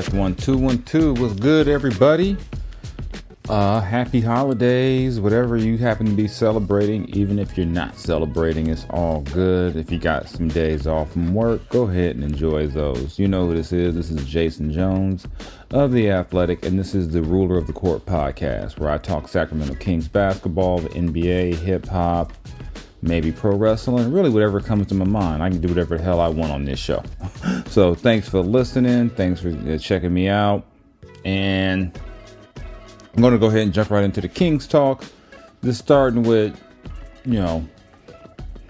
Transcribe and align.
Check 0.00 0.10
one 0.14 0.34
two 0.34 0.56
one 0.56 0.82
two. 0.84 1.12
What's 1.12 1.34
good, 1.34 1.68
everybody? 1.68 2.38
Uh, 3.50 3.78
happy 3.78 4.22
holidays, 4.22 5.20
whatever 5.20 5.58
you 5.58 5.76
happen 5.76 6.06
to 6.06 6.12
be 6.12 6.26
celebrating. 6.26 7.06
Even 7.10 7.38
if 7.38 7.58
you're 7.58 7.66
not 7.66 7.98
celebrating, 7.98 8.68
it's 8.68 8.86
all 8.88 9.20
good. 9.20 9.76
If 9.76 9.92
you 9.92 9.98
got 9.98 10.30
some 10.30 10.48
days 10.48 10.86
off 10.86 11.12
from 11.12 11.34
work, 11.34 11.68
go 11.68 11.82
ahead 11.82 12.14
and 12.14 12.24
enjoy 12.24 12.68
those. 12.68 13.18
You 13.18 13.28
know 13.28 13.46
who 13.46 13.54
this 13.54 13.70
is. 13.70 13.94
This 13.94 14.10
is 14.10 14.24
Jason 14.24 14.72
Jones 14.72 15.26
of 15.72 15.92
the 15.92 16.10
Athletic, 16.10 16.64
and 16.64 16.78
this 16.78 16.94
is 16.94 17.10
the 17.10 17.20
Ruler 17.20 17.58
of 17.58 17.66
the 17.66 17.74
Court 17.74 18.06
podcast, 18.06 18.78
where 18.78 18.88
I 18.88 18.96
talk 18.96 19.28
Sacramento 19.28 19.74
Kings 19.74 20.08
basketball, 20.08 20.78
the 20.78 20.88
NBA, 20.88 21.56
hip 21.56 21.84
hop, 21.86 22.32
maybe 23.02 23.32
pro 23.32 23.56
wrestling, 23.56 24.12
really 24.12 24.30
whatever 24.30 24.60
comes 24.60 24.86
to 24.86 24.94
my 24.94 25.04
mind. 25.04 25.42
I 25.42 25.50
can 25.50 25.60
do 25.60 25.68
whatever 25.68 25.98
the 25.98 26.04
hell 26.04 26.20
I 26.20 26.28
want 26.28 26.52
on 26.52 26.64
this 26.64 26.78
show. 26.78 27.02
so 27.66 27.94
thanks 27.94 28.28
for 28.28 28.40
listening. 28.40 29.10
Thanks 29.10 29.40
for 29.40 29.48
uh, 29.48 29.76
checking 29.78 30.14
me 30.14 30.28
out. 30.28 30.64
And 31.24 31.98
I'm 33.14 33.20
going 33.20 33.32
to 33.32 33.38
go 33.38 33.46
ahead 33.46 33.62
and 33.62 33.74
jump 33.74 33.90
right 33.90 34.04
into 34.04 34.20
the 34.20 34.28
Kings 34.28 34.66
talk. 34.66 35.04
Just 35.62 35.80
starting 35.80 36.22
with, 36.22 36.58
you 37.24 37.34
know, 37.40 37.68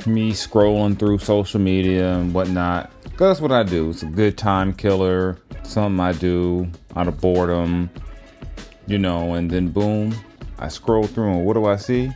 me 0.07 0.33
scrolling 0.33 0.99
through 0.99 1.19
social 1.19 1.61
media 1.61 2.15
and 2.15 2.35
whatnot. 2.35 2.91
'Cause 3.17 3.29
that's 3.29 3.41
what 3.41 3.53
I 3.53 3.63
do. 3.63 3.91
It's 3.91 4.03
a 4.03 4.07
good 4.07 4.37
time 4.39 4.73
killer. 4.73 5.39
Something 5.63 6.01
I 6.01 6.13
do 6.13 6.69
out 6.97 7.07
of 7.09 7.21
boredom, 7.21 7.89
you 8.87 8.99
know, 8.99 9.35
and 9.35 9.51
then 9.51 9.69
boom, 9.69 10.15
I 10.59 10.69
scroll 10.69 11.05
through 11.07 11.31
and 11.31 11.45
what 11.45 11.55
do 11.55 11.67
I 11.67 11.77
see? 11.77 12.11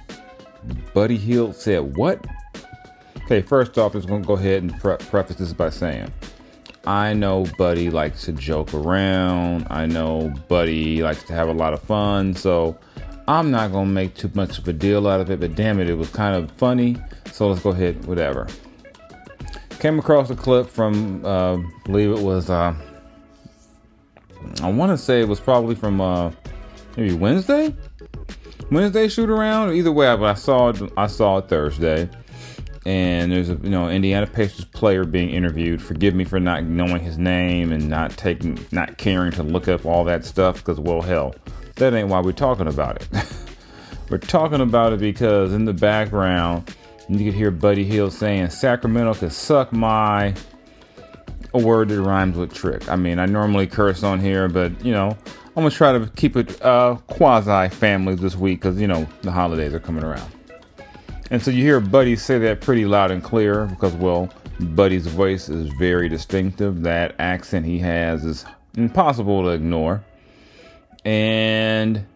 Buddy 0.95 1.17
Hield 1.17 1.55
said, 1.55 1.97
What? 1.97 2.25
Okay, 3.25 3.42
first 3.42 3.77
off, 3.77 3.95
I'm 3.95 4.00
just 4.00 4.09
to 4.09 4.20
go 4.20 4.34
ahead 4.34 4.62
and 4.62 4.78
pre- 4.78 4.97
preface 4.97 5.37
this 5.37 5.53
by 5.53 5.71
saying, 5.71 6.12
I 6.87 7.12
know 7.12 7.44
Buddy 7.59 7.91
likes 7.91 8.25
to 8.27 8.32
joke 8.32 8.72
around. 8.72 9.66
I 9.69 9.87
know 9.87 10.32
Buddy 10.47 11.03
likes 11.03 11.25
to 11.25 11.32
have 11.32 11.49
a 11.49 11.53
lot 11.53 11.72
of 11.72 11.82
fun. 11.82 12.34
So 12.34 12.78
I'm 13.27 13.50
not 13.50 13.72
to 13.72 13.84
make 13.84 14.15
too 14.15 14.31
much 14.34 14.59
of 14.59 14.69
a 14.69 14.72
deal 14.72 15.09
out 15.09 15.21
of 15.21 15.31
it, 15.31 15.41
but 15.41 15.56
damn 15.56 15.81
it, 15.81 15.91
it 15.91 15.94
was 15.94 16.09
kind 16.10 16.37
of 16.37 16.50
funny. 16.53 16.97
So 17.33 17.48
let's 17.48 17.60
go 17.60 17.71
ahead, 17.71 18.04
whatever. 18.04 18.47
Came 19.81 19.98
across 19.98 20.31
a 20.31 20.37
clip 20.37 20.69
from, 20.69 21.27
uh, 21.27 21.56
believe 21.84 22.10
it 22.10 22.22
was, 22.22 22.48
uh, 22.48 22.72
I 24.62 24.71
want 24.71 24.93
to 24.93 24.98
say 24.98 25.21
it 25.21 25.28
was 25.28 25.41
probably 25.41 25.75
from 25.75 26.00
uh, 26.00 26.31
maybe 26.97 27.15
Wednesday? 27.15 27.75
Wednesday 28.71 29.09
shoot 29.09 29.31
around. 29.31 29.75
Either 29.75 29.93
way, 29.93 30.06
but 30.16 30.25
I 30.25 30.34
saw 30.34 30.71
it. 30.71 30.93
I 30.97 31.06
saw 31.06 31.38
it 31.38 31.49
Thursday, 31.49 32.09
and 32.84 33.31
there's 33.31 33.50
a 33.50 33.54
you 33.54 33.71
know 33.71 33.88
Indiana 33.88 34.27
Pacers 34.27 34.65
player 34.65 35.04
being 35.04 35.31
interviewed. 35.31 35.81
Forgive 35.81 36.15
me 36.15 36.25
for 36.25 36.41
not 36.41 36.65
knowing 36.65 37.03
his 37.03 37.19
name 37.19 37.72
and 37.72 37.88
not 37.88 38.10
taking, 38.16 38.59
not 38.72 38.99
caring 38.99 39.32
to 39.32 39.43
look 39.43 39.69
up 39.69 39.87
all 39.87 40.04
that 40.04 40.25
stuff 40.25 40.56
because 40.56 40.81
well, 40.81 41.03
hell, 41.03 41.34
that 41.77 41.94
ain't 41.94 42.09
why 42.09 42.21
we're 42.21 42.32
talking 42.32 42.66
about 42.66 43.00
it. 43.00 43.09
we're 44.10 44.19
talking 44.19 44.60
about 44.60 44.93
it 44.93 45.00
because 45.00 45.53
in 45.53 45.65
the 45.65 45.75
background 45.75 46.75
you 47.09 47.25
could 47.25 47.34
hear 47.34 47.50
Buddy 47.50 47.84
Hield 47.84 48.12
saying 48.12 48.50
Sacramento 48.50 49.15
could 49.15 49.33
suck 49.33 49.72
my 49.72 50.34
a 51.54 51.59
word 51.59 51.88
that 51.88 52.00
rhymes 52.03 52.37
with 52.37 52.53
trick. 52.53 52.88
I 52.88 52.97
mean, 52.97 53.19
I 53.19 53.27
normally 53.27 53.66
curse 53.66 54.03
on 54.03 54.21
here, 54.21 54.48
but 54.48 54.84
you 54.84 54.93
know, 54.93 55.16
I'm 55.56 55.62
gonna 55.62 55.71
try 55.71 55.93
to 55.93 56.06
keep 56.17 56.37
it 56.37 56.62
uh, 56.62 56.97
quasi 57.06 57.75
family 57.75 58.15
this 58.15 58.37
week 58.37 58.61
because 58.61 58.78
you 58.78 58.87
know 58.87 59.09
the 59.22 59.33
holidays 59.33 59.72
are 59.72 59.81
coming 59.81 60.05
around. 60.05 60.31
And 61.31 61.43
so 61.43 61.50
you 61.50 61.62
hear 61.62 61.81
Buddy 61.81 62.15
say 62.15 62.39
that 62.41 62.61
pretty 62.61 62.84
loud 62.84 63.11
and 63.11 63.22
clear 63.22 63.65
because, 63.65 63.95
well, 63.95 64.28
Buddy's 64.61 65.06
voice 65.06 65.49
is 65.49 65.69
very 65.78 66.11
distinctive. 66.11 66.83
That 66.83 67.15
accent 67.19 67.65
he 67.65 67.78
has 67.78 68.25
is 68.25 68.45
impossible 68.77 69.45
to 69.45 69.49
ignore. 69.49 70.05
And 71.06 72.06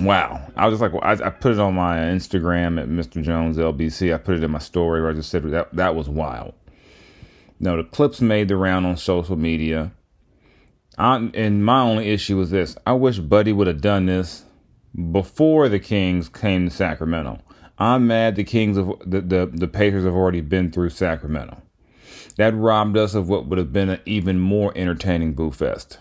wow, 0.00 0.44
I 0.56 0.66
was 0.66 0.78
just 0.78 0.82
like, 0.82 0.92
well, 0.92 1.04
I, 1.04 1.28
I 1.28 1.30
put 1.30 1.52
it 1.52 1.60
on 1.60 1.74
my 1.74 1.98
Instagram 1.98 2.80
at 2.80 2.88
Mr. 2.88 3.22
Jones 3.22 3.58
LBC. 3.58 4.12
I 4.12 4.18
put 4.18 4.34
it 4.34 4.42
in 4.42 4.50
my 4.50 4.58
story 4.58 5.00
where 5.00 5.12
I 5.12 5.14
just 5.14 5.30
said 5.30 5.44
that 5.44 5.72
that 5.74 5.94
was 5.94 6.08
wild. 6.08 6.52
Now 7.60 7.76
the 7.76 7.84
clips 7.84 8.20
made 8.20 8.48
the 8.48 8.56
round 8.56 8.86
on 8.86 8.96
social 8.96 9.36
media. 9.36 9.92
I, 11.00 11.30
and 11.32 11.64
my 11.64 11.80
only 11.80 12.10
issue 12.10 12.36
was 12.36 12.50
this: 12.50 12.76
I 12.86 12.92
wish 12.92 13.18
Buddy 13.18 13.52
would 13.52 13.66
have 13.66 13.80
done 13.80 14.06
this 14.06 14.44
before 15.12 15.68
the 15.68 15.78
Kings 15.78 16.28
came 16.28 16.68
to 16.68 16.74
Sacramento. 16.74 17.40
I'm 17.78 18.06
mad 18.06 18.36
the 18.36 18.44
Kings 18.44 18.76
of 18.76 18.92
the, 19.04 19.22
the 19.22 19.50
the 19.50 19.68
Pacers 19.68 20.04
have 20.04 20.14
already 20.14 20.42
been 20.42 20.70
through 20.70 20.90
Sacramento. 20.90 21.62
That 22.36 22.54
robbed 22.54 22.98
us 22.98 23.14
of 23.14 23.28
what 23.28 23.46
would 23.46 23.58
have 23.58 23.72
been 23.72 23.88
an 23.88 24.00
even 24.04 24.38
more 24.38 24.72
entertaining 24.76 25.32
Boo 25.32 25.50
Fest. 25.50 25.98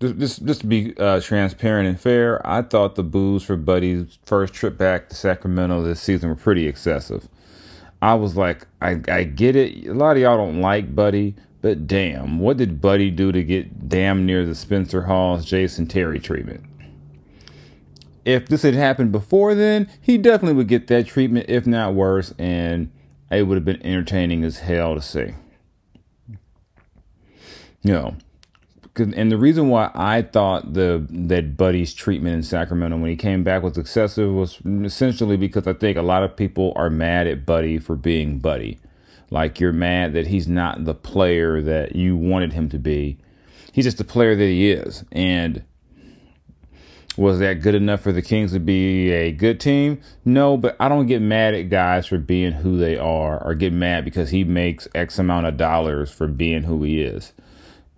Just, 0.00 0.18
just, 0.18 0.46
just 0.46 0.60
to 0.62 0.66
be 0.66 0.96
uh, 0.96 1.20
transparent 1.20 1.86
and 1.86 2.00
fair, 2.00 2.44
I 2.46 2.62
thought 2.62 2.94
the 2.94 3.02
boos 3.02 3.42
for 3.42 3.56
Buddy's 3.56 4.18
first 4.24 4.54
trip 4.54 4.78
back 4.78 5.08
to 5.08 5.14
Sacramento 5.14 5.82
this 5.82 6.00
season 6.00 6.30
were 6.30 6.36
pretty 6.36 6.66
excessive. 6.66 7.28
I 8.00 8.14
was 8.14 8.34
like, 8.34 8.66
I, 8.80 9.00
I 9.08 9.24
get 9.24 9.56
it. 9.56 9.86
A 9.86 9.92
lot 9.92 10.16
of 10.16 10.22
y'all 10.22 10.38
don't 10.38 10.62
like 10.62 10.94
Buddy, 10.94 11.34
but 11.62 11.86
damn, 11.86 12.38
what 12.38 12.56
did 12.56 12.80
Buddy 12.80 13.10
do 13.10 13.32
to 13.32 13.42
get 13.42 13.88
damn 13.88 14.24
near 14.24 14.46
the 14.46 14.54
Spencer 14.54 15.02
Hawes 15.02 15.44
Jason 15.44 15.86
Terry 15.86 16.18
treatment? 16.18 16.64
If 18.24 18.46
this 18.48 18.62
had 18.62 18.74
happened 18.74 19.12
before 19.12 19.54
then, 19.54 19.88
he 20.00 20.18
definitely 20.18 20.56
would 20.56 20.68
get 20.68 20.86
that 20.88 21.06
treatment, 21.06 21.46
if 21.48 21.66
not 21.66 21.94
worse, 21.94 22.34
and 22.38 22.90
it 23.30 23.42
would 23.44 23.56
have 23.56 23.64
been 23.64 23.84
entertaining 23.84 24.44
as 24.44 24.58
hell 24.58 24.94
to 24.94 25.02
see. 25.02 25.34
You 27.82 27.92
know, 27.92 28.16
and 28.96 29.32
the 29.32 29.38
reason 29.38 29.68
why 29.68 29.90
I 29.94 30.22
thought 30.22 30.74
the 30.74 31.06
that 31.08 31.56
Buddy's 31.56 31.94
treatment 31.94 32.34
in 32.34 32.42
Sacramento 32.42 32.98
when 32.98 33.10
he 33.10 33.16
came 33.16 33.42
back 33.42 33.62
was 33.62 33.78
excessive 33.78 34.32
was 34.32 34.58
essentially 34.66 35.36
because 35.36 35.66
I 35.66 35.72
think 35.72 35.96
a 35.96 36.02
lot 36.02 36.22
of 36.22 36.36
people 36.36 36.72
are 36.76 36.90
mad 36.90 37.26
at 37.26 37.46
Buddy 37.46 37.78
for 37.78 37.96
being 37.96 38.38
Buddy. 38.38 38.78
Like 39.30 39.60
you're 39.60 39.72
mad 39.72 40.12
that 40.14 40.26
he's 40.26 40.48
not 40.48 40.84
the 40.84 40.94
player 40.94 41.62
that 41.62 41.94
you 41.94 42.16
wanted 42.16 42.52
him 42.52 42.68
to 42.70 42.78
be. 42.78 43.18
He's 43.72 43.84
just 43.84 43.98
the 43.98 44.04
player 44.04 44.34
that 44.34 44.44
he 44.44 44.70
is. 44.70 45.04
And 45.12 45.64
was 47.16 47.38
that 47.38 47.62
good 47.62 47.74
enough 47.74 48.00
for 48.00 48.12
the 48.12 48.22
Kings 48.22 48.52
to 48.52 48.60
be 48.60 49.10
a 49.10 49.30
good 49.30 49.60
team? 49.60 50.00
No, 50.24 50.56
but 50.56 50.76
I 50.80 50.88
don't 50.88 51.06
get 51.06 51.22
mad 51.22 51.54
at 51.54 51.68
guys 51.68 52.06
for 52.06 52.18
being 52.18 52.52
who 52.52 52.78
they 52.78 52.96
are 52.96 53.42
or 53.44 53.54
get 53.54 53.72
mad 53.72 54.04
because 54.04 54.30
he 54.30 54.42
makes 54.42 54.88
X 54.94 55.18
amount 55.18 55.46
of 55.46 55.56
dollars 55.56 56.10
for 56.10 56.26
being 56.26 56.64
who 56.64 56.82
he 56.82 57.02
is. 57.02 57.32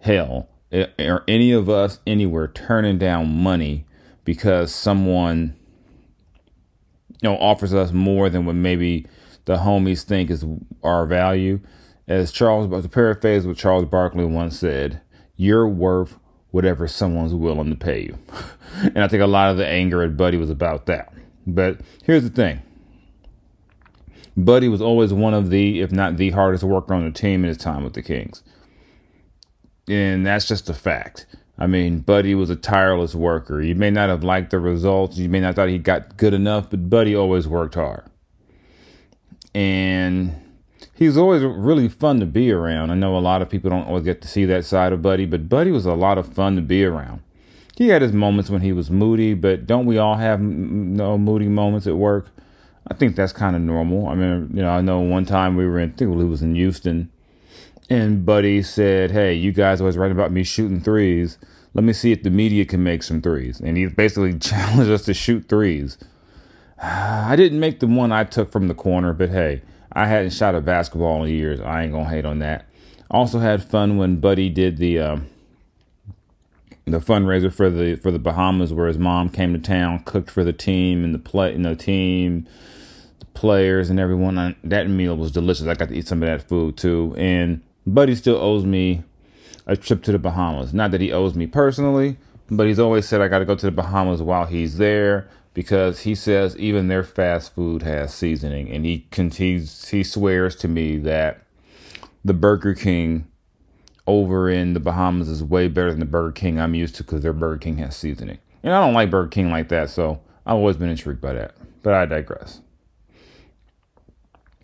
Hell, 0.00 0.49
are 0.99 1.25
any 1.28 1.52
of 1.52 1.69
us 1.69 2.00
anywhere 2.06 2.49
turning 2.49 2.99
down 2.99 3.28
money 3.28 3.87
because 4.25 4.75
someone 4.75 5.56
you 7.23 7.28
know 7.28 7.37
offers 7.37 7.75
us 7.75 7.93
more 7.93 8.28
than 8.31 8.46
what 8.46 8.55
maybe 8.56 9.06
the 9.44 9.59
homies 9.59 10.03
think 10.03 10.31
is 10.31 10.44
our 10.83 11.06
value 11.06 11.61
as 12.09 12.33
charles 12.33 12.69
to 12.83 12.89
paraphrase 12.89 13.47
what 13.47 13.56
charles 13.56 13.85
barkley 13.85 14.25
once 14.25 14.59
said 14.59 15.00
you're 15.37 15.69
worth 15.69 16.19
whatever 16.53 16.87
someone's 16.87 17.35
willing 17.35 17.71
to 17.71 17.77
pay 17.77 18.03
you. 18.03 18.19
and 18.77 19.00
I 19.00 19.09
think 19.09 19.23
a 19.23 19.27
lot 19.27 19.50
of 19.50 19.56
the 19.56 19.67
anger 19.67 20.03
at 20.03 20.17
Buddy 20.17 20.37
was 20.37 20.50
about 20.50 20.87
that. 20.87 21.12
But 21.47 21.81
here's 22.05 22.23
the 22.23 22.31
thing. 22.31 22.62
Buddy 24.37 24.69
was 24.69 24.81
always 24.81 25.12
one 25.12 25.35
of 25.35 25.50
the, 25.50 25.81
if 25.81 25.91
not 25.91 26.17
the 26.17 26.31
hardest 26.31 26.62
worker 26.62 26.95
on 26.95 27.05
the 27.05 27.11
team 27.11 27.43
in 27.43 27.49
his 27.49 27.59
time 27.59 27.83
with 27.83 27.95
the 27.95 28.03
Kings. 28.03 28.43
And 29.88 30.25
that's 30.25 30.47
just 30.47 30.71
a 30.71 30.75
fact. 30.75 31.27
I 31.59 31.67
mean, 31.67 32.00
Buddy 32.00 32.35
was 32.35 32.49
a 32.49 32.56
tireless 32.56 33.15
worker. 33.15 33.61
You 33.61 33.75
may 33.75 33.91
not 33.91 34.09
have 34.09 34.25
liked 34.25 34.50
the 34.50 34.59
results. 34.59 35.19
You 35.19 35.29
may 35.29 35.41
not 35.41 35.55
thought 35.55 35.69
he 35.69 35.79
got 35.79 36.17
good 36.17 36.33
enough, 36.33 36.71
but 36.71 36.88
Buddy 36.88 37.15
always 37.15 37.49
worked 37.49 37.75
hard. 37.75 38.05
And 39.54 40.34
he's 40.94 41.16
always 41.16 41.43
really 41.43 41.88
fun 41.88 42.20
to 42.20 42.26
be 42.26 42.50
around. 42.50 42.90
I 42.90 42.94
know 42.94 43.16
a 43.16 43.20
lot 43.20 43.43
of 43.43 43.50
people 43.50 43.70
don't 43.70 43.87
always 43.87 44.04
get 44.04 44.22
to 44.22 44.28
see 44.28 44.44
that 44.46 44.64
side 44.64 44.93
of 44.93 45.02
Buddy, 45.02 45.26
but 45.26 45.49
Buddy 45.49 45.70
was 45.70 45.87
a 45.87 45.94
lot 45.94 46.19
of 46.19 46.32
fun 46.32 46.56
to 46.56 46.62
be 46.62 46.84
around. 46.84 47.22
He 47.76 47.88
had 47.88 48.02
his 48.02 48.12
moments 48.12 48.50
when 48.50 48.60
he 48.60 48.72
was 48.72 48.90
moody, 48.90 49.34
but 49.34 49.66
don't 49.66 49.87
we 49.87 49.99
all 49.99 50.16
have 50.16 50.40
no 50.40 51.16
moody 51.19 51.49
moments 51.49 51.87
at 51.87 51.96
work? 51.96 52.28
I 52.87 52.94
think 52.94 53.16
that's 53.16 53.32
kind 53.32 53.56
of 53.56 53.62
normal. 53.62 54.08
I 54.08 54.14
mean, 54.14 54.50
you 54.52 54.62
know, 54.62 54.70
I 54.70 54.81
know 54.81 55.00
one 55.00 55.25
time 55.25 55.56
we 55.56 55.66
were 55.66 55.78
in, 55.78 55.90
I 55.90 55.93
think 55.93 56.10
it 56.12 56.25
was 56.25 56.43
in 56.43 56.54
Houston, 56.54 57.10
and 57.88 58.25
Buddy 58.25 58.62
said, 58.62 59.10
Hey, 59.10 59.34
you 59.34 59.52
guys 59.52 59.81
always 59.81 59.96
write 59.96 60.12
about 60.12 60.32
me 60.32 60.44
shooting 60.44 60.81
threes. 60.81 61.38
Let 61.75 61.84
me 61.84 61.93
see 61.93 62.12
if 62.12 62.22
the 62.22 62.31
media 62.31 62.64
can 62.64 62.82
make 62.82 63.02
some 63.02 63.22
threes. 63.22 63.60
And 63.60 63.76
he 63.76 63.87
basically 63.87 64.38
challenged 64.38 64.90
us 64.90 65.04
to 65.06 65.14
shoot 65.14 65.49
threes. 65.49 65.99
I 66.84 67.37
didn't 67.37 67.61
make 67.61 67.79
the 67.79 67.87
one 67.87 68.11
I 68.11 68.25
took 68.25 68.50
from 68.50 68.67
the 68.67 68.75
corner, 68.75 69.12
but 69.12 69.31
hey, 69.31 69.62
I 69.93 70.06
hadn't 70.06 70.31
shot 70.31 70.56
a 70.56 70.61
basketball 70.61 71.23
in 71.23 71.31
years. 71.31 71.61
I 71.61 71.84
ain't 71.84 71.93
gonna 71.93 72.08
hate 72.08 72.25
on 72.25 72.40
that. 72.40 72.67
Also 73.11 73.38
had 73.38 73.62
fun 73.62 73.99
when 73.99 74.17
Buddy 74.17 74.49
did 74.49 74.79
the 74.79 74.99
uh, 74.99 75.17
the 76.87 76.99
fundraiser 76.99 77.52
for 77.52 77.70
the 77.70 77.94
for 77.96 78.11
the 78.11 78.19
Bahamas, 78.19 78.73
where 78.73 78.88
his 78.88 78.99
mom 78.99 79.29
came 79.29 79.52
to 79.52 79.61
town, 79.61 80.00
cooked 80.00 80.31
for 80.31 80.43
the 80.43 80.52
team 80.52 81.05
and 81.05 81.14
the 81.14 81.19
play, 81.20 81.52
you 81.52 81.58
know, 81.58 81.75
team, 81.75 82.49
the 83.20 83.26
players 83.26 83.88
and 83.88 84.00
everyone. 84.00 84.56
That 84.64 84.88
meal 84.88 85.17
was 85.17 85.31
delicious. 85.31 85.67
I 85.67 85.75
got 85.75 85.88
to 85.90 85.94
eat 85.94 86.08
some 86.08 86.23
of 86.23 86.28
that 86.28 86.49
food 86.49 86.76
too. 86.76 87.14
And 87.17 87.62
Buddy 87.87 88.17
still 88.17 88.37
owes 88.37 88.64
me 88.64 89.05
a 89.67 89.76
trip 89.76 90.02
to 90.05 90.12
the 90.12 90.19
Bahamas. 90.19 90.75
Not 90.75 90.90
that 90.90 91.00
he 91.00 91.12
owes 91.12 91.37
me 91.37 91.46
personally, 91.46 92.17
but 92.50 92.67
he's 92.67 92.81
always 92.81 93.06
said 93.06 93.20
I 93.20 93.28
got 93.28 93.38
to 93.38 93.44
go 93.44 93.55
to 93.55 93.67
the 93.67 93.70
Bahamas 93.70 94.20
while 94.20 94.46
he's 94.46 94.78
there 94.78 95.28
because 95.54 96.00
he 96.00 96.14
says 96.14 96.56
even 96.56 96.88
their 96.88 97.04
fast 97.04 97.54
food 97.54 97.82
has 97.82 98.14
seasoning, 98.14 98.70
and 98.70 98.84
he 98.84 99.06
continues, 99.10 99.88
he 99.88 100.02
swears 100.02 100.56
to 100.56 100.69
me 100.69 100.96
that 100.99 101.44
the 102.25 102.34
Burger 102.34 102.75
King 102.75 103.26
over 104.06 104.49
in 104.49 104.72
the 104.72 104.81
Bahamas 104.81 105.28
is 105.28 105.43
way 105.43 105.69
better 105.69 105.90
than 105.90 106.00
the 106.00 106.06
Burger 106.06 106.32
King 106.32 106.58
I'm 106.58 106.75
used 106.75 106.96
to 106.96 107.04
because 107.04 107.22
their 107.22 107.32
Burger 107.32 107.58
King 107.58 107.78
has 107.78 107.96
seasoning. 107.96 108.38
And 108.62 108.72
I 108.72 108.81
don't 108.81 108.94
like 108.94 109.10
Burger 109.10 109.28
King 109.28 109.50
like 109.50 109.69
that, 109.69 109.90
so 109.90 110.20
I've 110.46 110.56
always 110.56 110.76
been 110.76 110.88
intrigued 110.88 111.20
by 111.20 111.34
that. 111.34 111.54
But 111.82 111.94
I 111.94 112.06
digress. 112.06 112.60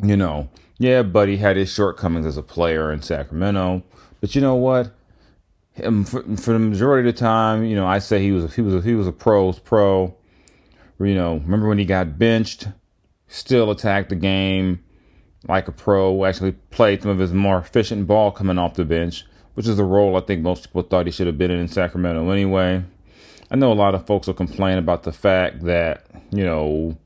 You 0.02 0.17
know, 0.17 0.49
yeah, 0.79 1.02
Buddy 1.02 1.37
had 1.37 1.56
his 1.56 1.73
shortcomings 1.73 2.25
as 2.25 2.37
a 2.37 2.43
player 2.43 2.93
in 2.93 3.02
Sacramento, 3.02 3.82
but 4.20 4.35
you 4.35 4.40
know 4.40 4.55
what? 4.55 4.93
For, 5.76 6.23
for 6.37 6.52
the 6.52 6.58
majority 6.58 7.08
of 7.08 7.14
the 7.14 7.19
time, 7.19 7.64
you 7.64 7.76
know, 7.76 7.87
I 7.87 7.99
say 7.99 8.20
he 8.20 8.32
was 8.32 8.55
he 8.55 8.62
was 8.62 8.85
he 8.85 8.94
was 8.94 9.06
a 9.06 9.12
pros 9.12 9.58
pro 9.61 10.14
you 11.00 11.15
know, 11.15 11.35
remember 11.35 11.69
when 11.69 11.79
he 11.79 11.85
got 11.85 12.19
benched? 12.19 12.69
Still 13.29 13.71
attacked 13.71 14.09
the 14.09 14.17
game 14.17 14.83
like 15.47 15.69
a 15.69 15.73
pro. 15.73 16.25
Actually 16.25 16.53
played 16.53 17.03
some 17.03 17.11
of 17.11 17.19
his 17.19 17.33
more 17.33 17.59
efficient 17.59 18.06
ball 18.06 18.33
coming 18.33 18.59
off 18.59 18.75
the 18.75 18.85
bench, 18.85 19.25
which 19.55 19.67
is 19.67 19.79
a 19.79 19.85
role 19.85 20.17
I 20.17 20.21
think 20.21 20.43
most 20.43 20.65
people 20.65 20.83
thought 20.83 21.06
he 21.06 21.12
should 21.12 21.27
have 21.27 21.39
been 21.39 21.50
in 21.50 21.61
in 21.61 21.69
Sacramento 21.69 22.31
anyway. 22.31 22.83
I 23.50 23.56
know 23.56 23.73
a 23.73 23.75
lot 23.75 23.95
of 23.95 24.06
folks 24.06 24.27
will 24.27 24.35
complain 24.35 24.79
about 24.79 25.05
the 25.05 25.12
fact 25.12 25.65
that, 25.65 26.06
you 26.31 26.45
know, 26.45 26.99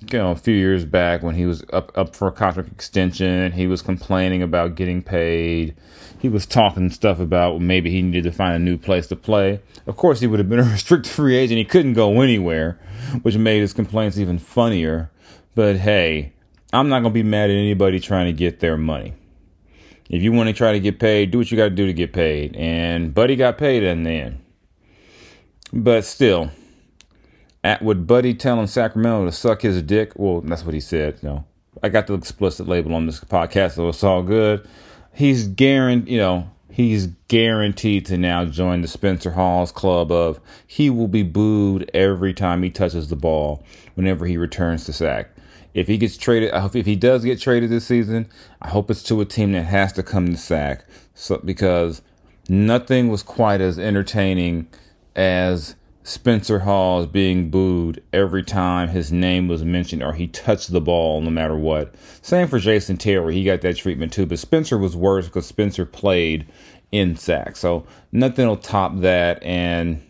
you 0.00 0.18
know, 0.18 0.30
a 0.30 0.36
few 0.36 0.54
years 0.54 0.84
back 0.84 1.22
when 1.22 1.34
he 1.34 1.46
was 1.46 1.64
up 1.72 1.96
up 1.96 2.14
for 2.14 2.28
a 2.28 2.32
contract 2.32 2.70
extension, 2.70 3.52
he 3.52 3.66
was 3.66 3.82
complaining 3.82 4.42
about 4.42 4.74
getting 4.74 5.02
paid. 5.02 5.74
He 6.18 6.28
was 6.28 6.46
talking 6.46 6.90
stuff 6.90 7.20
about 7.20 7.60
maybe 7.60 7.90
he 7.90 8.02
needed 8.02 8.24
to 8.24 8.32
find 8.32 8.54
a 8.54 8.58
new 8.58 8.78
place 8.78 9.06
to 9.08 9.16
play. 9.16 9.60
Of 9.86 9.96
course, 9.96 10.20
he 10.20 10.26
would 10.26 10.38
have 10.38 10.48
been 10.48 10.60
a 10.60 10.62
restricted 10.72 11.12
free 11.12 11.36
agent. 11.36 11.58
He 11.58 11.64
couldn't 11.64 11.94
go 11.94 12.20
anywhere, 12.20 12.78
which 13.22 13.36
made 13.36 13.60
his 13.60 13.72
complaints 13.72 14.18
even 14.18 14.38
funnier. 14.38 15.10
But 15.54 15.76
hey, 15.76 16.32
I'm 16.72 16.88
not 16.88 17.00
gonna 17.00 17.14
be 17.14 17.22
mad 17.22 17.50
at 17.50 17.56
anybody 17.56 17.98
trying 17.98 18.26
to 18.26 18.32
get 18.32 18.60
their 18.60 18.76
money. 18.76 19.14
If 20.08 20.22
you 20.22 20.32
want 20.32 20.48
to 20.48 20.54
try 20.54 20.72
to 20.72 20.80
get 20.80 20.98
paid, 20.98 21.30
do 21.30 21.38
what 21.38 21.50
you 21.50 21.56
got 21.56 21.64
to 21.64 21.70
do 21.70 21.86
to 21.86 21.92
get 21.92 22.12
paid. 22.14 22.56
And 22.56 23.12
Buddy 23.12 23.36
got 23.36 23.58
paid 23.58 23.82
in 23.82 24.04
the 24.04 24.10
end. 24.10 24.38
But 25.70 26.04
still, 26.06 26.50
at 27.64 27.82
with 27.82 28.06
Buddy 28.06 28.34
telling 28.34 28.66
Sacramento 28.66 29.26
to 29.26 29.32
suck 29.32 29.62
his 29.62 29.82
dick. 29.82 30.12
Well, 30.16 30.40
that's 30.40 30.64
what 30.64 30.74
he 30.74 30.80
said. 30.80 31.18
You 31.22 31.28
know, 31.28 31.44
I 31.82 31.88
got 31.88 32.06
the 32.06 32.14
explicit 32.14 32.68
label 32.68 32.94
on 32.94 33.06
this 33.06 33.20
podcast, 33.20 33.72
so 33.72 33.88
it's 33.88 34.04
all 34.04 34.22
good. 34.22 34.66
He's 35.12 35.48
guaranteed, 35.48 36.12
you 36.12 36.18
know, 36.18 36.50
he's 36.70 37.08
guaranteed 37.28 38.06
to 38.06 38.16
now 38.16 38.44
join 38.44 38.82
the 38.82 38.88
Spencer 38.88 39.32
Hawes 39.32 39.72
club 39.72 40.12
of 40.12 40.40
he 40.66 40.90
will 40.90 41.08
be 41.08 41.22
booed 41.22 41.90
every 41.92 42.32
time 42.32 42.62
he 42.62 42.70
touches 42.70 43.08
the 43.08 43.16
ball 43.16 43.64
whenever 43.94 44.26
he 44.26 44.36
returns 44.36 44.84
to 44.84 44.92
sack. 44.92 45.30
If 45.74 45.86
he 45.88 45.98
gets 45.98 46.16
traded, 46.16 46.50
if 46.54 46.86
he 46.86 46.96
does 46.96 47.24
get 47.24 47.40
traded 47.40 47.70
this 47.70 47.86
season, 47.86 48.28
I 48.62 48.68
hope 48.68 48.90
it's 48.90 49.02
to 49.04 49.20
a 49.20 49.24
team 49.24 49.52
that 49.52 49.64
has 49.64 49.92
to 49.94 50.02
come 50.02 50.26
to 50.30 50.36
sack. 50.36 50.84
So 51.14 51.40
because 51.44 52.02
nothing 52.48 53.08
was 53.08 53.22
quite 53.22 53.60
as 53.60 53.78
entertaining 53.78 54.68
as 55.14 55.74
Spencer 56.08 56.60
Hawes 56.60 57.06
being 57.06 57.50
booed 57.50 58.02
every 58.14 58.42
time 58.42 58.88
his 58.88 59.12
name 59.12 59.46
was 59.46 59.62
mentioned 59.62 60.02
or 60.02 60.14
he 60.14 60.26
touched 60.26 60.72
the 60.72 60.80
ball, 60.80 61.20
no 61.20 61.28
matter 61.28 61.54
what. 61.54 61.94
Same 62.22 62.48
for 62.48 62.58
Jason 62.58 62.96
Taylor, 62.96 63.30
he 63.30 63.44
got 63.44 63.60
that 63.60 63.76
treatment 63.76 64.10
too. 64.10 64.24
But 64.24 64.38
Spencer 64.38 64.78
was 64.78 64.96
worse 64.96 65.26
because 65.26 65.44
Spencer 65.44 65.84
played 65.84 66.46
in 66.92 67.14
sack, 67.14 67.56
so 67.56 67.86
nothing 68.10 68.48
will 68.48 68.56
top 68.56 68.96
that. 69.00 69.42
And 69.42 70.02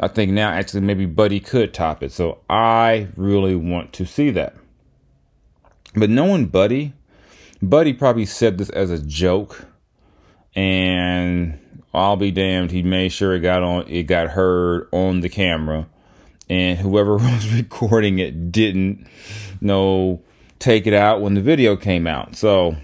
I 0.00 0.08
think 0.08 0.32
now 0.32 0.50
actually 0.50 0.80
maybe 0.80 1.06
Buddy 1.06 1.38
could 1.38 1.72
top 1.72 2.02
it. 2.02 2.10
So 2.10 2.38
I 2.50 3.06
really 3.14 3.54
want 3.54 3.92
to 3.92 4.06
see 4.06 4.30
that. 4.30 4.56
But 5.94 6.10
knowing 6.10 6.46
Buddy, 6.46 6.94
Buddy 7.62 7.92
probably 7.92 8.26
said 8.26 8.58
this 8.58 8.70
as 8.70 8.90
a 8.90 8.98
joke, 8.98 9.66
and 10.56 11.60
I'll 11.92 12.16
be 12.16 12.30
damned. 12.30 12.70
He 12.70 12.82
made 12.82 13.10
sure 13.10 13.34
it 13.34 13.40
got 13.40 13.62
on, 13.62 13.88
it 13.88 14.04
got 14.04 14.28
heard 14.28 14.88
on 14.92 15.20
the 15.20 15.28
camera, 15.28 15.86
and 16.48 16.78
whoever 16.78 17.16
was 17.16 17.52
recording 17.52 18.18
it 18.18 18.52
didn't 18.52 19.06
know 19.60 20.22
take 20.58 20.86
it 20.86 20.94
out 20.94 21.20
when 21.20 21.34
the 21.34 21.40
video 21.40 21.76
came 21.76 22.06
out. 22.06 22.36
So 22.36 22.76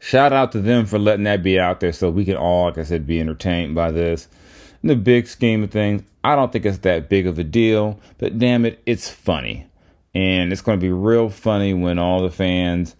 shout 0.00 0.32
out 0.32 0.52
to 0.52 0.60
them 0.60 0.86
for 0.86 0.98
letting 0.98 1.24
that 1.24 1.42
be 1.42 1.58
out 1.58 1.80
there, 1.80 1.92
so 1.92 2.10
we 2.10 2.24
can 2.24 2.36
all, 2.36 2.66
like 2.66 2.78
I 2.78 2.82
said, 2.82 3.06
be 3.06 3.20
entertained 3.20 3.74
by 3.74 3.90
this. 3.90 4.28
In 4.82 4.88
the 4.88 4.96
big 4.96 5.26
scheme 5.26 5.64
of 5.64 5.70
things, 5.70 6.02
I 6.22 6.36
don't 6.36 6.52
think 6.52 6.66
it's 6.66 6.78
that 6.78 7.08
big 7.08 7.26
of 7.26 7.38
a 7.38 7.44
deal, 7.44 7.98
but 8.18 8.38
damn 8.38 8.64
it, 8.64 8.80
it's 8.86 9.08
funny. 9.08 9.66
And 10.14 10.52
it's 10.52 10.62
going 10.62 10.78
to 10.78 10.82
be 10.84 10.92
real 10.92 11.28
funny 11.28 11.74
when 11.74 11.98
all 11.98 12.22
the 12.22 12.30
fans 12.30 12.94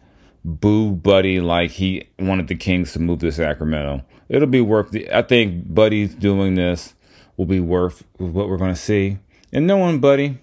boo 0.44 0.92
Buddy 0.92 1.40
like 1.40 1.72
he 1.72 2.08
wanted 2.18 2.48
the 2.48 2.54
Kings 2.54 2.92
to 2.92 2.98
move 2.98 3.20
to 3.20 3.32
Sacramento. 3.32 4.04
It'll 4.28 4.48
be 4.48 4.60
worth 4.60 4.90
the, 4.90 5.10
I 5.12 5.22
think 5.22 5.74
Buddy's 5.74 6.14
doing 6.14 6.54
this 6.54 6.94
will 7.36 7.46
be 7.46 7.60
worth 7.60 8.04
what 8.18 8.48
we're 8.48 8.56
going 8.56 8.74
to 8.74 8.80
see. 8.80 9.18
And 9.52 9.66
knowing 9.66 10.00
Buddy, 10.00 10.38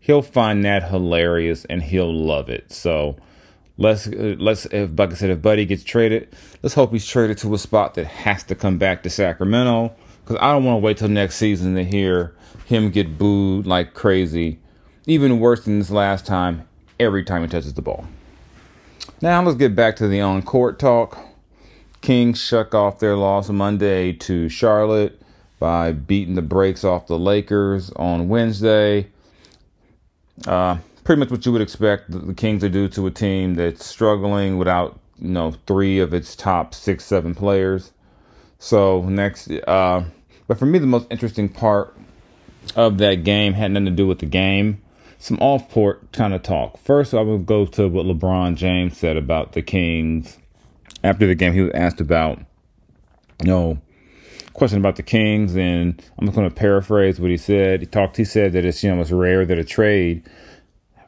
he'll 0.00 0.22
find 0.22 0.64
that 0.64 0.88
hilarious 0.88 1.64
and 1.66 1.82
he'll 1.82 2.12
love 2.12 2.48
it. 2.48 2.72
So 2.72 3.16
let's 3.76 4.06
uh, 4.06 4.36
let's 4.38 4.66
if 4.66 4.90
like 4.98 5.10
I 5.10 5.14
said, 5.14 5.30
if 5.30 5.42
Buddy 5.42 5.66
gets 5.66 5.84
traded, 5.84 6.34
let's 6.62 6.74
hope 6.74 6.92
he's 6.92 7.06
traded 7.06 7.38
to 7.38 7.54
a 7.54 7.58
spot 7.58 7.94
that 7.94 8.06
has 8.06 8.44
to 8.44 8.54
come 8.54 8.78
back 8.78 9.02
to 9.02 9.10
Sacramento 9.10 9.94
because 10.22 10.36
I 10.40 10.52
don't 10.52 10.64
want 10.64 10.76
to 10.76 10.84
wait 10.84 10.98
till 10.98 11.08
next 11.08 11.36
season 11.36 11.74
to 11.74 11.84
hear 11.84 12.34
him 12.66 12.90
get 12.90 13.18
booed 13.18 13.66
like 13.66 13.94
crazy, 13.94 14.60
even 15.06 15.40
worse 15.40 15.64
than 15.64 15.78
this 15.78 15.90
last 15.90 16.26
time. 16.26 16.68
Every 17.00 17.24
time 17.24 17.42
he 17.42 17.48
touches 17.48 17.74
the 17.74 17.82
ball. 17.82 18.06
Now 19.22 19.40
let's 19.40 19.56
get 19.56 19.76
back 19.76 19.94
to 19.96 20.08
the 20.08 20.20
on 20.20 20.42
court 20.42 20.80
talk. 20.80 21.16
Kings 22.00 22.40
shuck 22.40 22.74
off 22.74 22.98
their 22.98 23.14
loss 23.14 23.48
Monday 23.50 24.12
to 24.14 24.48
Charlotte 24.48 25.22
by 25.60 25.92
beating 25.92 26.34
the 26.34 26.42
brakes 26.42 26.82
off 26.82 27.06
the 27.06 27.16
Lakers 27.16 27.92
on 27.92 28.28
Wednesday. 28.28 29.06
Uh, 30.44 30.78
pretty 31.04 31.20
much 31.20 31.30
what 31.30 31.46
you 31.46 31.52
would 31.52 31.62
expect 31.62 32.10
the 32.10 32.34
Kings 32.34 32.62
to 32.62 32.68
do 32.68 32.88
to 32.88 33.06
a 33.06 33.12
team 33.12 33.54
that's 33.54 33.86
struggling 33.86 34.58
without 34.58 34.98
you 35.20 35.28
know 35.28 35.54
three 35.68 36.00
of 36.00 36.12
its 36.12 36.34
top 36.34 36.74
six 36.74 37.04
seven 37.04 37.32
players. 37.32 37.92
So 38.58 39.02
next, 39.02 39.52
uh, 39.68 40.02
but 40.48 40.58
for 40.58 40.66
me 40.66 40.80
the 40.80 40.86
most 40.88 41.06
interesting 41.12 41.48
part 41.48 41.96
of 42.74 42.98
that 42.98 43.22
game 43.22 43.52
had 43.52 43.70
nothing 43.70 43.84
to 43.84 43.92
do 43.92 44.08
with 44.08 44.18
the 44.18 44.26
game 44.26 44.82
some 45.22 45.38
off 45.38 45.68
port 45.70 46.10
kind 46.10 46.34
of 46.34 46.42
talk. 46.42 46.76
First, 46.78 47.14
I 47.14 47.20
will 47.20 47.38
go 47.38 47.64
to 47.64 47.86
what 47.86 48.06
LeBron 48.06 48.56
James 48.56 48.98
said 48.98 49.16
about 49.16 49.52
the 49.52 49.62
Kings 49.62 50.36
after 51.04 51.28
the 51.28 51.36
game. 51.36 51.52
He 51.52 51.60
was 51.60 51.70
asked 51.74 52.00
about, 52.00 52.40
you 53.40 53.46
know, 53.46 53.78
question 54.52 54.78
about 54.78 54.96
the 54.96 55.04
Kings, 55.04 55.54
and 55.54 56.04
I'm 56.18 56.26
just 56.26 56.34
going 56.34 56.48
to 56.48 56.52
paraphrase 56.52 57.20
what 57.20 57.30
he 57.30 57.36
said. 57.36 57.78
He 57.78 57.86
talked. 57.86 58.16
He 58.16 58.24
said 58.24 58.52
that 58.54 58.64
it's 58.64 58.82
you 58.82 58.92
know 58.92 59.00
it's 59.00 59.12
rare 59.12 59.46
that 59.46 59.60
a 59.60 59.62
trade 59.62 60.28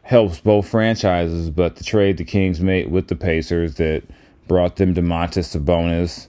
helps 0.02 0.38
both 0.38 0.68
franchises, 0.68 1.50
but 1.50 1.74
the 1.74 1.82
trade 1.82 2.16
the 2.16 2.24
Kings 2.24 2.60
made 2.60 2.92
with 2.92 3.08
the 3.08 3.16
Pacers 3.16 3.74
that 3.76 4.04
brought 4.46 4.76
them 4.76 4.94
Domantas 4.94 5.58
Sabonis 5.58 6.28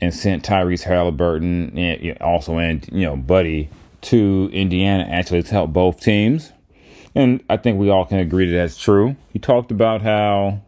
and 0.00 0.12
sent 0.12 0.44
Tyrese 0.44 0.82
Halliburton 0.82 1.78
and 1.78 2.18
also 2.20 2.58
and 2.58 2.88
you 2.90 3.06
know 3.06 3.16
Buddy 3.16 3.70
to 4.00 4.50
Indiana 4.52 5.04
actually 5.08 5.44
to 5.44 5.50
help 5.52 5.72
both 5.72 6.00
teams. 6.00 6.50
And 7.14 7.42
I 7.48 7.56
think 7.56 7.78
we 7.78 7.90
all 7.90 8.04
can 8.04 8.18
agree 8.18 8.50
that 8.50 8.56
that's 8.56 8.78
true. 8.78 9.16
He 9.32 9.38
talked 9.38 9.70
about 9.70 10.02
how 10.02 10.60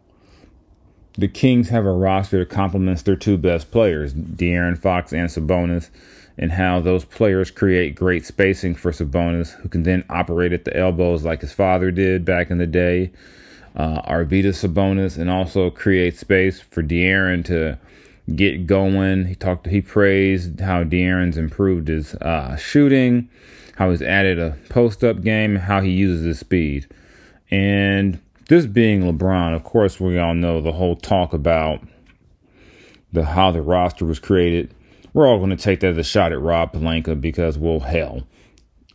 the 1.17 1.27
Kings 1.27 1.69
have 1.69 1.85
a 1.85 1.91
roster 1.91 2.39
that 2.39 2.49
complements 2.49 3.01
their 3.01 3.15
two 3.15 3.37
best 3.37 3.71
players, 3.71 4.13
De'Aaron 4.13 4.77
Fox 4.77 5.11
and 5.11 5.29
Sabonis, 5.29 5.89
and 6.37 6.51
how 6.51 6.79
those 6.79 7.03
players 7.03 7.49
create 7.49 7.95
great 7.95 8.25
spacing 8.25 8.75
for 8.75 8.91
Sabonis, 8.91 9.53
who 9.55 9.67
can 9.67 9.83
then 9.83 10.05
operate 10.09 10.53
at 10.53 10.63
the 10.63 10.77
elbows 10.77 11.25
like 11.25 11.41
his 11.41 11.51
father 11.51 11.89
did 11.91 12.23
back 12.23 12.51
in 12.51 12.59
the 12.59 12.67
day. 12.67 13.11
Uh, 13.75 14.01
Arvydas 14.03 14.67
Sabonis, 14.67 15.17
and 15.17 15.29
also 15.29 15.69
create 15.69 16.17
space 16.17 16.59
for 16.59 16.81
De'Aaron 16.81 17.43
to 17.45 17.77
get 18.35 18.67
going. 18.67 19.25
He 19.25 19.35
talked. 19.35 19.67
He 19.67 19.81
praised 19.81 20.59
how 20.59 20.83
De'Aaron's 20.83 21.37
improved 21.37 21.87
his 21.87 22.15
uh, 22.15 22.55
shooting, 22.57 23.29
how 23.77 23.91
he's 23.91 24.01
added 24.01 24.39
a 24.39 24.57
post-up 24.69 25.21
game, 25.21 25.55
how 25.55 25.81
he 25.81 25.91
uses 25.91 26.25
his 26.25 26.39
speed, 26.39 26.87
and 27.51 28.19
this 28.47 28.65
being 28.65 29.01
LeBron, 29.01 29.55
of 29.55 29.63
course, 29.63 29.99
we 29.99 30.17
all 30.17 30.33
know 30.33 30.61
the 30.61 30.71
whole 30.71 30.95
talk 30.95 31.33
about 31.33 31.81
the 33.11 33.23
how 33.23 33.51
the 33.51 33.61
roster 33.61 34.05
was 34.05 34.19
created. 34.19 34.73
We're 35.13 35.27
all 35.27 35.37
going 35.37 35.49
to 35.49 35.57
take 35.57 35.81
that 35.81 35.91
as 35.91 35.97
a 35.97 36.03
shot 36.03 36.31
at 36.31 36.39
Rob 36.39 36.73
Pelinka 36.73 37.19
because, 37.19 37.57
well, 37.57 37.79
hell, 37.79 38.23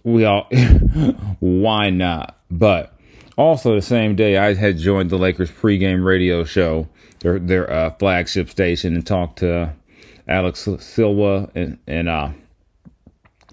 we 0.04 0.24
all, 0.24 0.44
why 1.40 1.90
not? 1.90 2.38
But 2.50 2.96
also 3.36 3.74
the 3.74 3.82
same 3.82 4.14
day, 4.14 4.36
I 4.36 4.54
had 4.54 4.78
joined 4.78 5.10
the 5.10 5.18
Lakers 5.18 5.50
pregame 5.50 6.04
radio 6.04 6.44
show, 6.44 6.88
their 7.20 7.38
their 7.38 7.70
uh, 7.70 7.90
flagship 7.90 8.50
station, 8.50 8.94
and 8.94 9.06
talked 9.06 9.38
to 9.40 9.72
Alex 10.28 10.64
Sliwa 10.64 11.50
and 11.54 11.78
and 11.86 12.08
uh, 12.08 12.30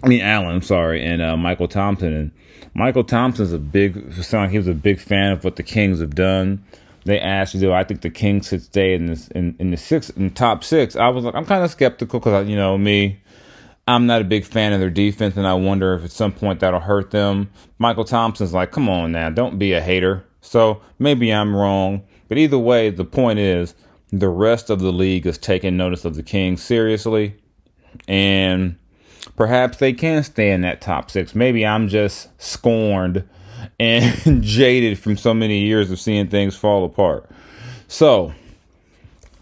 I 0.02 0.08
mean 0.08 0.22
Allen, 0.22 0.48
I'm 0.48 0.62
sorry, 0.62 1.04
and 1.04 1.20
uh, 1.20 1.34
Mychal 1.36 1.68
Thompson 1.68 2.12
and 2.14 2.32
Mychal 2.76 3.06
Thompson's 3.06 3.52
a 3.52 3.58
big, 3.58 4.12
sound 4.14 4.44
like 4.44 4.50
he 4.52 4.58
was 4.58 4.68
a 4.68 4.74
big 4.74 5.00
fan 5.00 5.32
of 5.32 5.44
what 5.44 5.56
the 5.56 5.62
Kings 5.62 6.00
have 6.00 6.14
done. 6.14 6.64
They 7.04 7.18
asked, 7.18 7.58
do 7.58 7.72
I 7.72 7.84
think 7.84 8.02
the 8.02 8.10
Kings 8.10 8.48
should 8.48 8.62
stay 8.62 8.94
in 8.94 9.06
this 9.06 9.28
in, 9.28 9.56
in 9.58 9.70
the 9.70 9.76
six 9.76 10.10
in 10.10 10.30
top 10.30 10.62
six? 10.62 10.96
I 10.96 11.08
was 11.08 11.24
like, 11.24 11.34
I'm 11.34 11.46
kind 11.46 11.64
of 11.64 11.70
skeptical 11.70 12.20
because 12.20 12.48
you 12.48 12.56
know 12.56 12.76
me, 12.78 13.20
I'm 13.88 14.06
not 14.06 14.20
a 14.20 14.24
big 14.24 14.44
fan 14.44 14.72
of 14.72 14.80
their 14.80 14.90
defense, 14.90 15.36
and 15.36 15.46
I 15.46 15.54
wonder 15.54 15.94
if 15.94 16.04
at 16.04 16.12
some 16.12 16.32
point 16.32 16.60
that'll 16.60 16.80
hurt 16.80 17.10
them. 17.10 17.50
Mychal 17.80 18.06
Thompson's 18.06 18.52
like, 18.52 18.70
come 18.70 18.88
on 18.88 19.12
now, 19.12 19.30
don't 19.30 19.58
be 19.58 19.72
a 19.72 19.80
hater. 19.80 20.24
So 20.42 20.80
maybe 20.98 21.32
I'm 21.32 21.54
wrong, 21.54 22.02
but 22.28 22.38
either 22.38 22.58
way, 22.58 22.90
the 22.90 23.04
point 23.04 23.38
is 23.38 23.74
the 24.12 24.28
rest 24.28 24.70
of 24.70 24.80
the 24.80 24.92
league 24.92 25.26
is 25.26 25.38
taking 25.38 25.76
notice 25.76 26.04
of 26.04 26.14
the 26.16 26.22
Kings 26.22 26.62
seriously, 26.62 27.36
and 28.08 28.76
perhaps 29.36 29.78
they 29.78 29.92
can 29.92 30.22
stay 30.22 30.50
in 30.50 30.62
that 30.62 30.80
top 30.80 31.10
six. 31.10 31.34
Maybe 31.34 31.66
I'm 31.66 31.88
just 31.88 32.28
scorned 32.40 33.24
and 33.78 34.42
jaded 34.42 34.98
from 34.98 35.16
so 35.16 35.34
many 35.34 35.60
years 35.60 35.90
of 35.90 35.98
seeing 35.98 36.28
things 36.28 36.56
fall 36.56 36.84
apart. 36.84 37.28
So, 37.88 38.32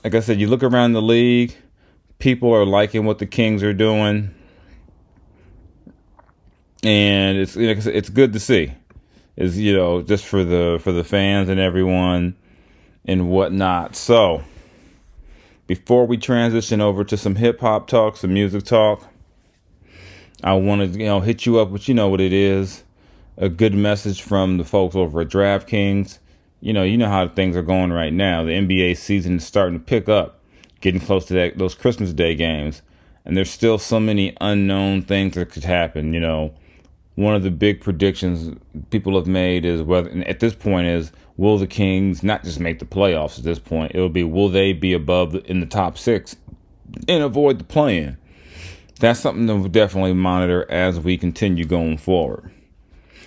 like 0.05 0.15
I 0.15 0.21
said, 0.21 0.41
you 0.41 0.49
look 0.49 0.63
around 0.63 0.93
the 0.93 1.03
league, 1.03 1.55
people 2.19 2.55
are 2.55 2.65
liking 2.65 3.05
what 3.05 3.19
the 3.19 3.27
Kings 3.27 3.63
are 3.63 3.75
doing, 3.75 4.35
and 6.83 7.39
it's 7.39 7.57
it's 7.57 8.09
good 8.09 8.33
to 8.33 8.41
see. 8.41 8.73
Is 9.37 9.59
you 9.59 9.77
know 9.77 10.03
just 10.03 10.25
for 10.25 10.45
the 10.45 10.81
for 10.83 10.93
the 10.93 11.05
fans 11.05 11.49
and 11.49 11.61
everyone 11.61 12.37
and 13.05 13.29
whatnot. 13.29 13.97
So, 13.97 14.43
before 15.67 16.07
we 16.07 16.17
transition 16.17 16.81
over 16.81 17.05
to 17.05 17.17
some 17.17 17.37
hip 17.37 17.61
hop 17.61 17.87
talk, 17.87 18.17
some 18.17 18.33
music 18.33 18.65
talk. 18.65 19.07
I 20.43 20.55
want 20.55 20.93
to, 20.93 20.99
you 20.99 21.07
know, 21.07 21.21
hit 21.21 21.47
you 21.47 21.59
up 21.59 21.71
with, 21.71 21.89
you 21.89 21.95
know 21.95 22.09
what 22.09 22.21
it 22.21 22.33
is, 22.33 22.85
a 23.37 23.49
good 23.49 23.75
message 23.75 24.23
from 24.23 24.57
the 24.57 24.65
folks 24.65 24.95
over 24.95 25.21
at 25.21 25.29
DraftKings. 25.29 26.19
You 26.61 26.73
know, 26.73 26.83
you 26.83 26.97
know 26.97 27.09
how 27.09 27.29
things 27.29 27.57
are 27.57 27.63
going 27.63 27.93
right 27.93 28.13
now. 28.13 28.45
The 28.45 28.53
NBA 28.53 28.97
season 28.97 29.37
is 29.37 29.45
starting 29.47 29.79
to 29.79 29.85
pick 29.85 30.09
up, 30.09 30.41
getting 30.81 31.01
close 31.01 31.25
to 31.27 31.35
that 31.35 31.59
those 31.59 31.75
Christmas 31.75 32.13
Day 32.13 32.35
games, 32.35 32.83
and 33.25 33.37
there's 33.37 33.51
still 33.51 33.79
so 33.79 34.01
many 34.01 34.37
unknown 34.41 35.03
things 35.03 35.35
that 35.35 35.51
could 35.51 35.65
happen. 35.65 36.13
You 36.13 36.21
know, 36.21 36.55
one 37.15 37.35
of 37.35 37.43
the 37.43 37.51
big 37.51 37.81
predictions 37.81 38.57
people 38.91 39.17
have 39.17 39.29
made 39.29 39.65
is 39.65 39.83
whether, 39.83 40.11
at 40.27 40.41
this 40.41 40.55
point, 40.55 40.89
is 40.89 41.13
will 41.37 41.59
the 41.59 41.67
Kings 41.67 42.23
not 42.23 42.43
just 42.43 42.59
make 42.59 42.81
the 42.81 42.85
playoffs 42.85 43.39
at 43.39 43.45
this 43.45 43.59
point? 43.61 43.93
It'll 43.95 44.09
be 44.09 44.25
will 44.25 44.49
they 44.49 44.73
be 44.73 44.93
above 44.93 45.35
in 45.47 45.61
the 45.61 45.67
top 45.67 45.97
six 45.97 46.37
and 47.07 47.23
avoid 47.23 47.59
the 47.59 47.65
play-in 47.65 48.17
that's 48.99 49.21
something 49.21 49.47
to 49.47 49.69
definitely 49.69 50.15
monitor 50.15 50.71
as 50.71 51.01
we 51.01 51.17
continue 51.17 51.65
going 51.65 51.99
forward. 51.99 52.51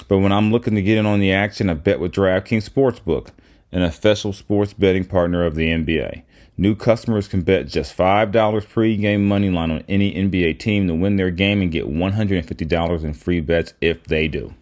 But 0.07 0.19
when 0.19 0.31
I'm 0.31 0.51
looking 0.51 0.75
to 0.75 0.81
get 0.81 0.97
in 0.97 1.05
on 1.05 1.19
the 1.19 1.31
action, 1.31 1.69
I 1.69 1.75
bet 1.75 1.99
with 1.99 2.11
DraftKings 2.11 2.69
Sportsbook, 2.69 3.29
an 3.71 3.81
official 3.81 4.33
sports 4.33 4.73
betting 4.73 5.05
partner 5.05 5.45
of 5.45 5.55
the 5.55 5.69
NBA. 5.69 6.23
New 6.57 6.75
customers 6.75 7.27
can 7.27 7.41
bet 7.41 7.67
just 7.67 7.95
$5 7.97 8.67
pre-game 8.67 9.27
money 9.27 9.49
line 9.49 9.71
on 9.71 9.83
any 9.87 10.13
NBA 10.13 10.59
team 10.59 10.87
to 10.87 10.93
win 10.93 11.15
their 11.15 11.31
game 11.31 11.61
and 11.61 11.71
get 11.71 11.87
$150 11.87 13.03
in 13.03 13.13
free 13.13 13.39
bets 13.39 13.73
if 13.79 14.03
they 14.03 14.27
do. 14.27 14.53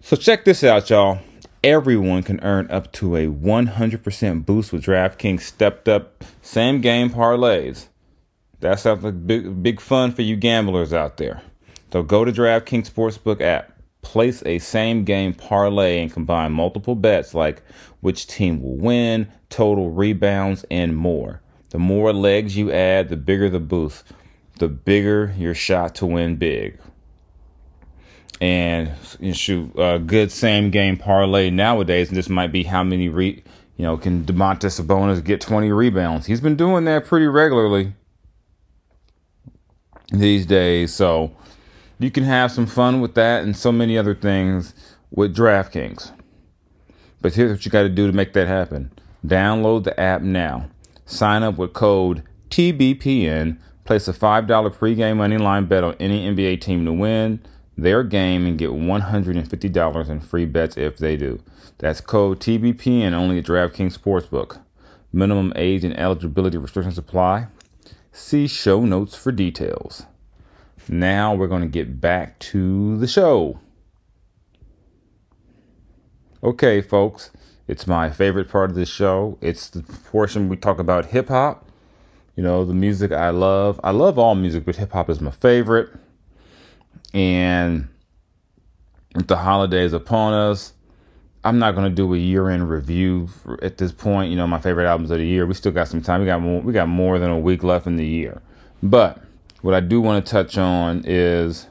So 0.00 0.16
check 0.16 0.44
this 0.44 0.62
out, 0.62 0.90
y'all. 0.90 1.18
Everyone 1.62 2.22
can 2.22 2.38
earn 2.40 2.70
up 2.70 2.92
to 2.92 3.16
a 3.16 3.26
100% 3.26 4.46
boost 4.46 4.72
with 4.72 4.84
DraftKings 4.84 5.40
stepped 5.40 5.88
up 5.88 6.22
same 6.40 6.80
game 6.80 7.10
parlays. 7.10 7.88
That 8.64 8.80
sounds 8.80 9.04
like 9.04 9.26
big, 9.26 9.62
big 9.62 9.78
fun 9.78 10.12
for 10.12 10.22
you 10.22 10.36
gamblers 10.36 10.94
out 10.94 11.18
there. 11.18 11.42
So 11.92 12.02
go 12.02 12.24
to 12.24 12.32
DraftKings 12.32 12.90
Sportsbook 12.90 13.42
app, 13.42 13.78
place 14.00 14.42
a 14.46 14.58
same 14.58 15.04
game 15.04 15.34
parlay, 15.34 16.00
and 16.00 16.10
combine 16.10 16.52
multiple 16.52 16.94
bets 16.94 17.34
like 17.34 17.62
which 18.00 18.26
team 18.26 18.62
will 18.62 18.78
win, 18.78 19.30
total 19.50 19.90
rebounds, 19.90 20.64
and 20.70 20.96
more. 20.96 21.42
The 21.68 21.78
more 21.78 22.14
legs 22.14 22.56
you 22.56 22.72
add, 22.72 23.10
the 23.10 23.18
bigger 23.18 23.50
the 23.50 23.60
boost, 23.60 24.02
the 24.58 24.68
bigger 24.68 25.34
your 25.36 25.54
shot 25.54 25.94
to 25.96 26.06
win 26.06 26.36
big. 26.36 26.78
And 28.40 28.92
you 29.20 29.34
shoot 29.34 29.72
a 29.76 29.98
good 29.98 30.32
same 30.32 30.70
game 30.70 30.96
parlay 30.96 31.50
nowadays, 31.50 32.08
and 32.08 32.16
this 32.16 32.30
might 32.30 32.50
be 32.50 32.62
how 32.62 32.82
many 32.82 33.10
re, 33.10 33.44
you 33.76 33.84
know, 33.84 33.98
can 33.98 34.24
Domantas 34.24 34.80
Sabonis 34.80 35.22
get 35.22 35.42
20 35.42 35.70
rebounds? 35.70 36.24
He's 36.24 36.40
been 36.40 36.56
doing 36.56 36.86
that 36.86 37.04
pretty 37.04 37.26
regularly 37.26 37.92
these 40.18 40.46
days. 40.46 40.94
So 40.94 41.32
you 41.98 42.10
can 42.10 42.24
have 42.24 42.52
some 42.52 42.66
fun 42.66 43.00
with 43.00 43.14
that 43.14 43.44
and 43.44 43.56
so 43.56 43.72
many 43.72 43.96
other 43.96 44.14
things 44.14 44.74
with 45.10 45.36
DraftKings. 45.36 46.12
But 47.20 47.34
here's 47.34 47.50
what 47.50 47.64
you 47.64 47.70
got 47.70 47.82
to 47.82 47.88
do 47.88 48.06
to 48.06 48.12
make 48.12 48.32
that 48.34 48.48
happen 48.48 48.90
download 49.24 49.84
the 49.84 49.98
app 49.98 50.20
now. 50.20 50.68
Sign 51.06 51.42
up 51.42 51.56
with 51.56 51.72
code 51.72 52.22
TBPN. 52.50 53.58
Place 53.84 54.08
a 54.08 54.12
$5 54.12 54.46
pregame 54.46 55.18
money 55.18 55.36
line 55.36 55.66
bet 55.66 55.84
on 55.84 55.94
any 56.00 56.26
NBA 56.26 56.60
team 56.60 56.84
to 56.86 56.92
win 56.92 57.40
their 57.76 58.02
game 58.02 58.46
and 58.46 58.58
get 58.58 58.70
$150 58.70 60.08
in 60.08 60.20
free 60.20 60.44
bets 60.46 60.76
if 60.76 60.96
they 60.96 61.16
do. 61.16 61.40
That's 61.78 62.00
code 62.00 62.40
TBPN 62.40 63.12
only 63.12 63.38
at 63.38 63.44
DraftKings 63.44 63.98
Sportsbook. 63.98 64.60
Minimum 65.12 65.52
age 65.56 65.84
and 65.84 65.98
eligibility 65.98 66.56
restrictions 66.56 66.98
apply. 66.98 67.48
See 68.16 68.46
show 68.46 68.84
notes 68.84 69.16
for 69.16 69.32
details. 69.32 70.06
Now 70.88 71.34
we're 71.34 71.48
going 71.48 71.62
to 71.62 71.68
get 71.68 72.00
back 72.00 72.38
to 72.38 72.96
the 72.98 73.08
show. 73.08 73.58
Okay, 76.40 76.80
folks, 76.80 77.32
it's 77.66 77.88
my 77.88 78.10
favorite 78.10 78.48
part 78.48 78.70
of 78.70 78.76
the 78.76 78.86
show. 78.86 79.36
It's 79.40 79.68
the 79.68 79.82
portion 79.82 80.48
we 80.48 80.56
talk 80.56 80.78
about 80.78 81.06
hip 81.06 81.26
hop. 81.26 81.68
You 82.36 82.44
know, 82.44 82.64
the 82.64 82.72
music 82.72 83.10
I 83.10 83.30
love. 83.30 83.80
I 83.82 83.90
love 83.90 84.16
all 84.16 84.36
music, 84.36 84.64
but 84.64 84.76
hip 84.76 84.92
hop 84.92 85.10
is 85.10 85.20
my 85.20 85.32
favorite. 85.32 85.90
And 87.12 87.88
with 89.16 89.26
the 89.26 89.38
holidays 89.38 89.92
upon 89.92 90.34
us, 90.34 90.72
I'm 91.44 91.58
not 91.58 91.74
gonna 91.74 91.90
do 91.90 92.14
a 92.14 92.18
year 92.18 92.48
end 92.48 92.70
review 92.70 93.28
at 93.62 93.76
this 93.76 93.92
point. 93.92 94.30
You 94.30 94.36
know, 94.36 94.46
my 94.46 94.58
favorite 94.58 94.86
albums 94.86 95.10
of 95.10 95.18
the 95.18 95.26
year. 95.26 95.44
We 95.46 95.54
still 95.54 95.72
got 95.72 95.88
some 95.88 96.00
time. 96.00 96.20
We 96.20 96.26
got 96.26 96.40
more. 96.40 96.60
We 96.62 96.72
got 96.72 96.88
more 96.88 97.18
than 97.18 97.30
a 97.30 97.38
week 97.38 97.62
left 97.62 97.86
in 97.86 97.96
the 97.96 98.06
year. 98.06 98.40
But 98.82 99.22
what 99.60 99.74
I 99.74 99.80
do 99.80 100.00
want 100.00 100.24
to 100.24 100.30
touch 100.30 100.56
on 100.56 101.02
is 101.04 101.66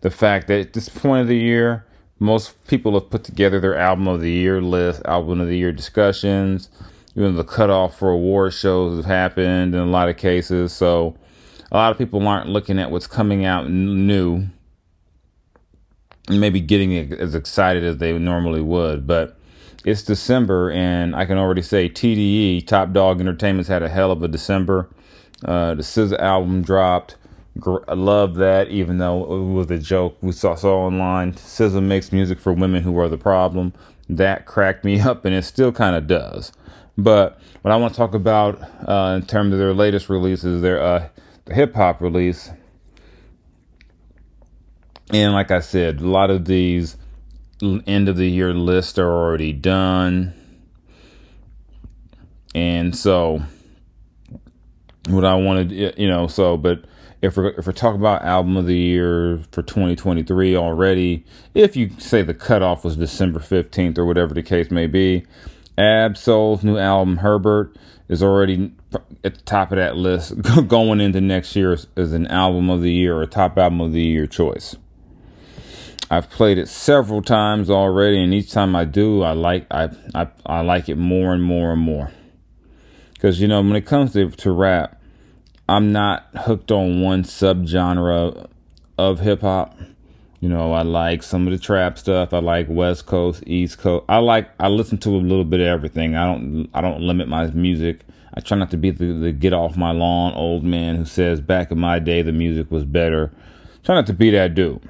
the 0.00 0.10
fact 0.10 0.48
that 0.48 0.60
at 0.60 0.72
this 0.72 0.88
point 0.88 1.22
of 1.22 1.28
the 1.28 1.36
year, 1.36 1.86
most 2.18 2.66
people 2.66 2.92
have 2.94 3.10
put 3.10 3.24
together 3.24 3.60
their 3.60 3.76
album 3.76 4.08
of 4.08 4.20
the 4.20 4.30
year 4.30 4.62
list, 4.62 5.02
album 5.04 5.40
of 5.40 5.46
the 5.48 5.58
year 5.58 5.72
discussions. 5.72 6.70
You 7.14 7.22
know, 7.22 7.32
the 7.32 7.44
cutoff 7.44 7.98
for 7.98 8.10
award 8.10 8.54
shows 8.54 8.96
have 8.96 9.04
happened 9.04 9.74
in 9.74 9.80
a 9.80 9.86
lot 9.86 10.08
of 10.08 10.16
cases. 10.16 10.72
So 10.72 11.16
a 11.70 11.76
lot 11.76 11.92
of 11.92 11.98
people 11.98 12.26
aren't 12.26 12.48
looking 12.48 12.78
at 12.78 12.90
what's 12.90 13.06
coming 13.06 13.44
out 13.44 13.68
new 13.68 14.46
maybe 16.28 16.60
getting 16.60 17.12
as 17.14 17.34
excited 17.34 17.84
as 17.84 17.98
they 17.98 18.16
normally 18.18 18.60
would. 18.60 19.06
But 19.06 19.36
it's 19.84 20.02
December, 20.02 20.70
and 20.70 21.14
I 21.16 21.24
can 21.24 21.38
already 21.38 21.62
say 21.62 21.88
TDE, 21.88 22.66
Top 22.66 22.92
Dawg 22.92 23.20
Entertainment's 23.20 23.68
had 23.68 23.82
a 23.82 23.88
hell 23.88 24.12
of 24.12 24.22
a 24.22 24.28
December. 24.28 24.88
Uh, 25.44 25.74
the 25.74 25.82
SZA 25.82 26.18
album 26.18 26.62
dropped. 26.62 27.16
I 27.88 27.94
love 27.94 28.36
that, 28.36 28.68
even 28.68 28.98
though 28.98 29.24
it 29.24 29.52
was 29.52 29.70
a 29.70 29.78
joke 29.78 30.16
we 30.22 30.32
saw, 30.32 30.54
saw 30.54 30.86
online. 30.86 31.34
SZA 31.34 31.82
makes 31.82 32.12
music 32.12 32.38
for 32.38 32.52
women 32.52 32.82
who 32.82 32.98
are 32.98 33.08
the 33.08 33.18
problem. 33.18 33.72
That 34.08 34.46
cracked 34.46 34.84
me 34.84 35.00
up, 35.08 35.24
and 35.24 35.34
it 35.34 35.44
still 35.44 35.72
kind 35.72 35.96
of 35.96 36.06
does. 36.06 36.52
But 36.96 37.40
what 37.62 37.72
I 37.72 37.76
want 37.76 37.94
to 37.94 37.98
talk 37.98 38.14
about 38.14 38.60
uh, 38.88 39.18
in 39.20 39.26
terms 39.26 39.52
of 39.52 39.58
their 39.58 39.74
latest 39.74 40.08
releases, 40.08 40.62
their 40.62 40.80
uh, 40.80 41.08
the 41.46 41.54
hip 41.54 41.74
hop 41.74 42.00
release, 42.00 42.50
and 45.12 45.32
like 45.32 45.50
I 45.50 45.60
said, 45.60 46.00
a 46.00 46.08
lot 46.08 46.30
of 46.30 46.46
these 46.46 46.96
end 47.62 48.08
of 48.08 48.16
the 48.16 48.28
year 48.28 48.52
lists 48.54 48.98
are 48.98 49.10
already 49.10 49.52
done. 49.52 50.34
And 52.54 52.96
so, 52.96 53.42
what 55.08 55.24
I 55.24 55.34
wanted, 55.34 55.98
you 55.98 56.08
know, 56.08 56.26
so, 56.26 56.56
but 56.56 56.84
if 57.20 57.36
we're, 57.36 57.50
if 57.50 57.66
we're 57.66 57.72
talking 57.72 58.00
about 58.00 58.22
album 58.24 58.56
of 58.56 58.66
the 58.66 58.76
year 58.76 59.40
for 59.52 59.62
2023 59.62 60.56
already, 60.56 61.24
if 61.54 61.76
you 61.76 61.90
say 61.98 62.22
the 62.22 62.34
cutoff 62.34 62.84
was 62.84 62.96
December 62.96 63.38
15th 63.38 63.96
or 63.96 64.04
whatever 64.04 64.34
the 64.34 64.42
case 64.42 64.70
may 64.70 64.86
be, 64.86 65.24
Ab-Soul's 65.78 66.64
new 66.64 66.76
album, 66.76 67.18
Herbert, 67.18 67.76
is 68.08 68.22
already 68.22 68.72
at 69.24 69.34
the 69.36 69.42
top 69.42 69.72
of 69.72 69.76
that 69.76 69.96
list 69.96 70.34
going 70.68 71.00
into 71.00 71.20
next 71.20 71.54
year 71.56 71.72
as, 71.72 71.86
as 71.96 72.12
an 72.12 72.26
album 72.26 72.68
of 72.68 72.82
the 72.82 72.92
year 72.92 73.18
or 73.18 73.26
top 73.26 73.56
album 73.56 73.80
of 73.80 73.92
the 73.92 74.02
year 74.02 74.26
choice. 74.26 74.76
I've 76.12 76.28
played 76.28 76.58
it 76.58 76.68
several 76.68 77.22
times 77.22 77.70
already, 77.70 78.22
and 78.22 78.34
each 78.34 78.52
time 78.52 78.76
I 78.76 78.84
do, 78.84 79.22
I 79.22 79.32
like 79.32 79.66
I 79.70 79.88
I, 80.14 80.28
I 80.44 80.60
like 80.60 80.90
it 80.90 80.96
more 80.96 81.32
and 81.32 81.42
more 81.42 81.72
and 81.72 81.80
more. 81.80 82.10
Because 83.14 83.40
you 83.40 83.48
know, 83.48 83.62
when 83.62 83.76
it 83.76 83.86
comes 83.86 84.12
to, 84.12 84.28
to 84.28 84.52
rap, 84.52 85.00
I'm 85.70 85.90
not 85.90 86.26
hooked 86.34 86.70
on 86.70 87.00
one 87.00 87.22
subgenre 87.22 88.46
of 88.98 89.20
hip 89.20 89.40
hop. 89.40 89.78
You 90.40 90.50
know, 90.50 90.74
I 90.74 90.82
like 90.82 91.22
some 91.22 91.46
of 91.46 91.52
the 91.54 91.58
trap 91.58 91.96
stuff. 91.96 92.34
I 92.34 92.40
like 92.40 92.66
West 92.68 93.06
Coast, 93.06 93.42
East 93.46 93.78
Coast. 93.78 94.04
I 94.06 94.18
like 94.18 94.50
I 94.60 94.68
listen 94.68 94.98
to 94.98 95.16
a 95.16 95.16
little 95.16 95.46
bit 95.46 95.60
of 95.60 95.66
everything. 95.66 96.14
I 96.14 96.26
don't 96.26 96.68
I 96.74 96.82
don't 96.82 97.00
limit 97.00 97.26
my 97.26 97.46
music. 97.52 98.00
I 98.34 98.40
try 98.40 98.58
not 98.58 98.70
to 98.72 98.76
be 98.76 98.90
the, 98.90 99.14
the 99.14 99.32
get 99.32 99.54
off 99.54 99.78
my 99.78 99.92
lawn 99.92 100.34
old 100.34 100.62
man 100.62 100.96
who 100.96 101.06
says 101.06 101.40
back 101.40 101.70
in 101.70 101.78
my 101.78 101.98
day 102.00 102.20
the 102.20 102.32
music 102.32 102.70
was 102.70 102.84
better. 102.84 103.32
Try 103.82 103.94
not 103.94 104.06
to 104.08 104.12
be 104.12 104.28
that 104.32 104.54
dude 104.54 104.82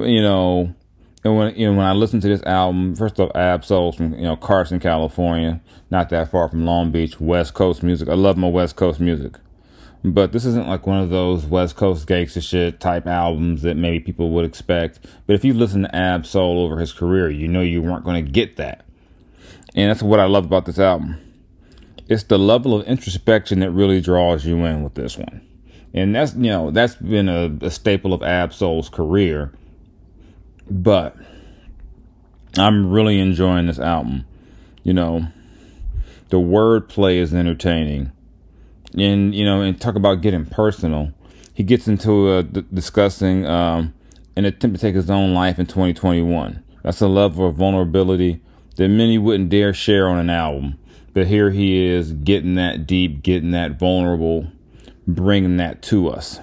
you 0.00 0.22
know, 0.22 0.74
and 1.24 1.36
when 1.36 1.54
you 1.54 1.70
know 1.70 1.76
when 1.76 1.86
I 1.86 1.92
listen 1.92 2.20
to 2.20 2.28
this 2.28 2.42
album, 2.44 2.94
first 2.94 3.20
off, 3.20 3.30
Ab-Soul 3.34 3.92
from 3.92 4.14
you 4.14 4.22
know 4.22 4.36
Carson, 4.36 4.80
California, 4.80 5.60
not 5.90 6.08
that 6.10 6.30
far 6.30 6.48
from 6.48 6.64
Long 6.64 6.90
Beach, 6.90 7.20
West 7.20 7.54
Coast 7.54 7.82
music. 7.82 8.08
I 8.08 8.14
love 8.14 8.36
my 8.36 8.48
West 8.48 8.76
Coast 8.76 9.00
music, 9.00 9.34
but 10.02 10.32
this 10.32 10.44
isn't 10.44 10.66
like 10.66 10.86
one 10.86 11.00
of 11.00 11.10
those 11.10 11.44
West 11.44 11.76
Coast 11.76 12.06
gangster 12.06 12.40
shit 12.40 12.80
type 12.80 13.06
albums 13.06 13.62
that 13.62 13.76
maybe 13.76 14.00
people 14.00 14.30
would 14.30 14.44
expect. 14.44 15.00
But 15.26 15.34
if 15.34 15.44
you 15.44 15.54
listen 15.54 15.82
to 15.82 15.94
Ab-Soul 15.94 16.58
over 16.58 16.78
his 16.78 16.92
career, 16.92 17.30
you 17.30 17.46
know 17.46 17.60
you 17.60 17.82
weren't 17.82 18.04
going 18.04 18.24
to 18.24 18.30
get 18.30 18.56
that, 18.56 18.84
and 19.74 19.90
that's 19.90 20.02
what 20.02 20.20
I 20.20 20.24
love 20.24 20.46
about 20.46 20.66
this 20.66 20.78
album. 20.78 21.18
It's 22.08 22.24
the 22.24 22.38
level 22.38 22.74
of 22.74 22.86
introspection 22.86 23.60
that 23.60 23.70
really 23.70 24.00
draws 24.00 24.44
you 24.44 24.64
in 24.64 24.82
with 24.82 24.94
this 24.94 25.16
one, 25.16 25.46
and 25.94 26.16
that's 26.16 26.34
you 26.34 26.50
know 26.50 26.70
that's 26.70 26.96
been 26.96 27.28
a, 27.28 27.56
a 27.60 27.70
staple 27.70 28.12
of 28.12 28.22
Ab-Soul's 28.22 28.88
career 28.88 29.52
but 30.70 31.16
I'm 32.58 32.90
really 32.90 33.18
enjoying 33.18 33.66
this 33.66 33.78
album. 33.78 34.24
You 34.82 34.92
know, 34.92 35.26
the 36.28 36.36
wordplay 36.36 37.16
is 37.16 37.32
entertaining. 37.34 38.12
And, 38.96 39.34
you 39.34 39.44
know, 39.44 39.62
and 39.62 39.80
talk 39.80 39.94
about 39.94 40.20
getting 40.20 40.44
personal. 40.44 41.12
He 41.54 41.62
gets 41.62 41.88
into 41.88 42.28
uh, 42.28 42.42
discussing 42.42 43.46
um, 43.46 43.94
an 44.36 44.44
attempt 44.44 44.76
to 44.76 44.80
take 44.80 44.94
his 44.94 45.10
own 45.10 45.32
life 45.32 45.58
in 45.58 45.66
2021. 45.66 46.62
That's 46.82 47.00
a 47.00 47.08
level 47.08 47.48
of 47.48 47.56
vulnerability 47.56 48.42
that 48.76 48.88
many 48.88 49.18
wouldn't 49.18 49.50
dare 49.50 49.72
share 49.72 50.08
on 50.08 50.18
an 50.18 50.30
album. 50.30 50.78
But 51.14 51.26
here 51.26 51.50
he 51.50 51.86
is 51.86 52.12
getting 52.12 52.54
that 52.56 52.86
deep, 52.86 53.22
getting 53.22 53.50
that 53.52 53.78
vulnerable, 53.78 54.50
bringing 55.06 55.58
that 55.58 55.82
to 55.82 56.08
us. 56.08 56.40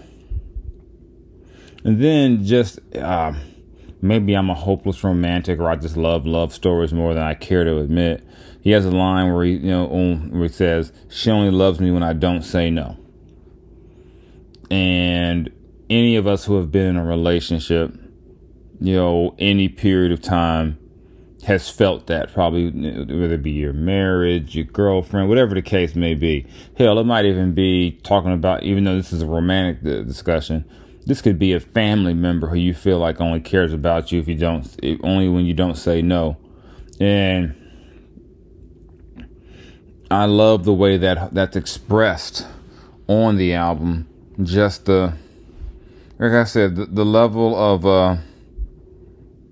And 1.84 2.02
then 2.02 2.46
just. 2.46 2.80
Uh, 2.96 3.34
maybe 4.02 4.34
I'm 4.36 4.50
a 4.50 4.56
hopeless 4.56 5.04
romantic 5.04 5.60
or 5.60 5.70
I 5.70 5.76
just 5.76 5.98
love 5.98 6.26
love 6.26 6.54
stories 6.54 6.94
more 6.94 7.14
than 7.14 7.24
I 7.24 7.34
care 7.34 7.64
to 7.64 7.80
admit. 7.80 8.24
He 8.62 8.72
has 8.72 8.86
a 8.86 8.92
line 8.92 9.34
where 9.34 9.46
he, 9.46 9.54
you 9.54 9.72
know, 9.72 9.92
um, 9.92 10.32
where 10.32 10.44
he 10.44 10.50
says, 10.50 10.92
"She 11.10 11.32
only 11.32 11.52
loves 11.52 11.80
me 11.80 11.92
when 11.92 12.04
I 12.04 12.14
don't 12.14 12.44
say 12.44 12.70
no." 12.70 12.98
And 14.70 15.50
any 15.90 16.16
of 16.16 16.28
us 16.28 16.46
who 16.46 16.58
have 16.58 16.72
been 16.72 16.88
in 16.88 16.98
a 16.98 17.06
relationship, 17.06 17.94
you 18.80 18.96
know, 18.96 19.36
any 19.40 19.68
period 19.70 20.12
of 20.12 20.22
time 20.22 20.78
has 21.44 21.70
felt 21.70 22.08
that 22.08 22.34
probably 22.34 22.70
whether 22.70 23.36
it 23.36 23.44
be 23.44 23.52
your 23.52 23.74
marriage, 23.74 24.56
your 24.56 24.66
girlfriend, 24.66 25.30
whatever 25.30 25.56
the 25.56 25.62
case 25.62 25.96
may 25.96 26.14
be. 26.14 26.46
Hell, 26.78 27.00
it 27.00 27.06
might 27.06 27.26
even 27.26 27.54
be 27.54 28.00
talking 28.04 28.34
about 28.34 28.64
even 28.64 28.84
though 28.84 28.98
this 28.98 29.14
is 29.14 29.22
a 29.22 29.26
romantic 29.26 29.78
uh, 29.86 30.04
discussion, 30.04 30.66
this 31.10 31.24
could 31.24 31.40
be 31.40 31.54
a 31.54 31.60
family 31.60 32.14
member 32.14 32.48
who 32.48 32.56
you 32.56 32.72
feel 32.72 33.00
like 33.00 33.20
only 33.20 33.40
cares 33.40 33.74
about 33.74 34.12
you 34.12 34.20
if 34.20 34.28
you 34.28 34.36
don't 34.36 34.80
only 35.04 35.28
when 35.28 35.44
you 35.44 35.56
don't 35.56 35.76
say 35.76 36.02
no. 36.04 36.38
And 37.02 37.56
i 40.12 40.26
love 40.26 40.66
the 40.66 40.74
way 40.74 40.98
that 40.98 41.34
that's 41.34 41.56
expressed 41.56 42.46
on 43.08 43.38
the 43.38 43.54
album. 43.56 44.08
Just 44.44 44.86
the 44.86 45.16
like 46.20 46.32
i 46.32 46.44
said 46.44 46.76
the, 46.76 46.86
the 46.86 47.06
level 47.06 47.56
of 47.58 47.86
uh 47.88 48.18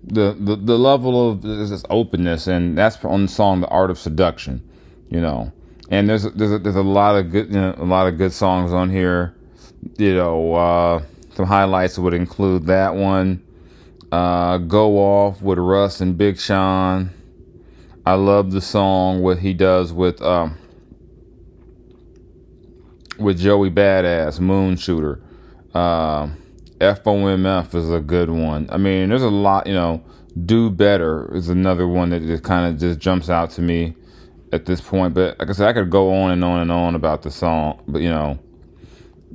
the, 0.03 0.37
the 0.39 0.55
the 0.55 0.77
level 0.77 1.31
of 1.31 1.41
this 1.41 1.83
openness 1.89 2.47
and 2.47 2.77
that's 2.77 3.03
on 3.03 3.23
the 3.23 3.27
song 3.27 3.61
the 3.61 3.67
art 3.67 3.89
of 3.89 3.97
seduction 3.97 4.61
you 5.09 5.19
know. 5.19 5.51
And 5.89 6.07
there's 6.07 6.23
there's 6.33 6.51
a, 6.51 6.59
there's 6.59 6.75
a 6.75 6.83
lot 6.83 7.15
of 7.15 7.31
good 7.31 7.47
you 7.47 7.59
know, 7.59 7.73
a 7.77 7.85
lot 7.85 8.07
of 8.07 8.19
good 8.19 8.31
songs 8.31 8.71
on 8.71 8.91
here 8.91 9.35
you 9.97 10.13
know 10.13 10.53
uh 10.53 11.01
some 11.37 11.45
highlights 11.45 11.99
would 11.99 12.15
include 12.15 12.65
that 12.65 12.95
one. 12.95 13.43
Uh, 14.11 14.57
Go 14.57 14.97
Off 14.97 15.39
with 15.39 15.59
Russ 15.59 16.01
and 16.01 16.17
Big 16.17 16.39
Sean. 16.39 17.11
I 18.07 18.15
love 18.15 18.51
the 18.51 18.59
song 18.59 19.21
what 19.21 19.37
he 19.37 19.53
does 19.53 19.93
with 19.93 20.19
um, 20.23 20.57
with 23.19 23.39
Joey 23.39 23.69
Badass, 23.69 24.39
Moon 24.39 24.77
Shooter. 24.77 25.21
Uh, 25.75 26.29
FOMF 26.79 27.75
is 27.75 27.91
a 27.91 27.99
good 27.99 28.31
one. 28.31 28.67
I 28.71 28.77
mean, 28.77 29.09
there's 29.09 29.21
a 29.21 29.29
lot, 29.29 29.67
you 29.67 29.73
know. 29.75 30.03
Do 30.43 30.71
Better 30.71 31.31
is 31.35 31.49
another 31.49 31.87
one 31.87 32.09
that 32.09 32.21
just 32.23 32.43
kind 32.43 32.73
of 32.73 32.79
just 32.79 32.97
jumps 32.97 33.29
out 33.29 33.51
to 33.51 33.61
me 33.61 33.95
at 34.51 34.65
this 34.65 34.81
point. 34.81 35.13
But 35.13 35.37
like 35.37 35.49
I 35.49 35.51
said, 35.51 35.67
I 35.67 35.73
could 35.73 35.91
go 35.91 36.11
on 36.13 36.31
and 36.31 36.43
on 36.43 36.61
and 36.61 36.71
on 36.71 36.95
about 36.95 37.21
the 37.21 37.29
song, 37.29 37.83
but 37.87 38.01
you 38.01 38.09
know, 38.09 38.39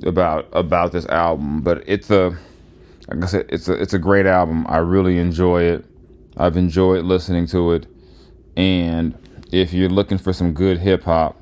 about 0.05 0.47
about 0.51 0.91
this 0.91 1.05
album, 1.07 1.61
but 1.61 1.83
it's 1.87 2.09
a 2.09 2.37
like 3.07 3.23
I 3.23 3.25
said, 3.27 3.45
it's 3.49 3.67
a 3.67 3.73
it's 3.73 3.93
a 3.93 3.99
great 3.99 4.25
album. 4.25 4.65
I 4.67 4.77
really 4.77 5.17
enjoy 5.19 5.63
it. 5.63 5.85
I've 6.37 6.57
enjoyed 6.57 7.05
listening 7.05 7.47
to 7.47 7.73
it, 7.73 7.85
and 8.57 9.17
if 9.51 9.73
you're 9.73 9.89
looking 9.89 10.17
for 10.17 10.33
some 10.33 10.53
good 10.53 10.79
hip 10.79 11.03
hop, 11.03 11.39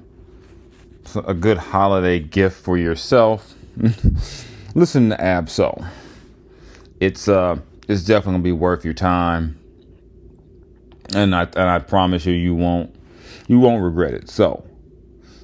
a 1.16 1.34
good 1.34 1.58
holiday 1.58 2.20
gift 2.20 2.62
for 2.62 2.78
yourself, 2.78 3.56
listen 4.76 5.10
to 5.10 5.22
Ab-Soul. 5.22 5.86
It's 7.00 7.28
uh 7.28 7.58
it's 7.88 8.04
definitely 8.04 8.34
gonna 8.34 8.44
be 8.44 8.52
worth 8.52 8.84
your 8.84 8.94
time, 8.94 9.60
and 11.16 11.34
I 11.34 11.44
and 11.44 11.70
I 11.70 11.80
promise 11.80 12.26
you, 12.26 12.34
you 12.34 12.54
won't 12.54 12.94
you 13.48 13.60
won't 13.60 13.84
regret 13.84 14.14
it. 14.14 14.30
So 14.30 14.66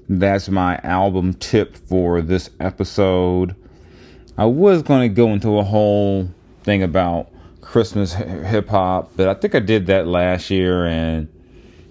that's 0.10 0.48
my 0.48 0.78
album 0.84 1.34
tip 1.34 1.76
for 1.76 2.22
this 2.22 2.50
episode. 2.60 3.56
I 4.38 4.46
was 4.46 4.82
going 4.82 5.10
to 5.10 5.13
go 5.13 5.34
into 5.34 5.58
a 5.58 5.63
whole 5.63 6.30
thing 6.63 6.82
about 6.82 7.30
Christmas 7.60 8.13
hip 8.13 8.70
hop, 8.70 9.12
but 9.17 9.28
I 9.28 9.34
think 9.34 9.56
I 9.56 9.60
did 9.60 9.88
that 9.88 10.08
last 10.08 10.50
year 10.50 10.86
and 10.86 11.28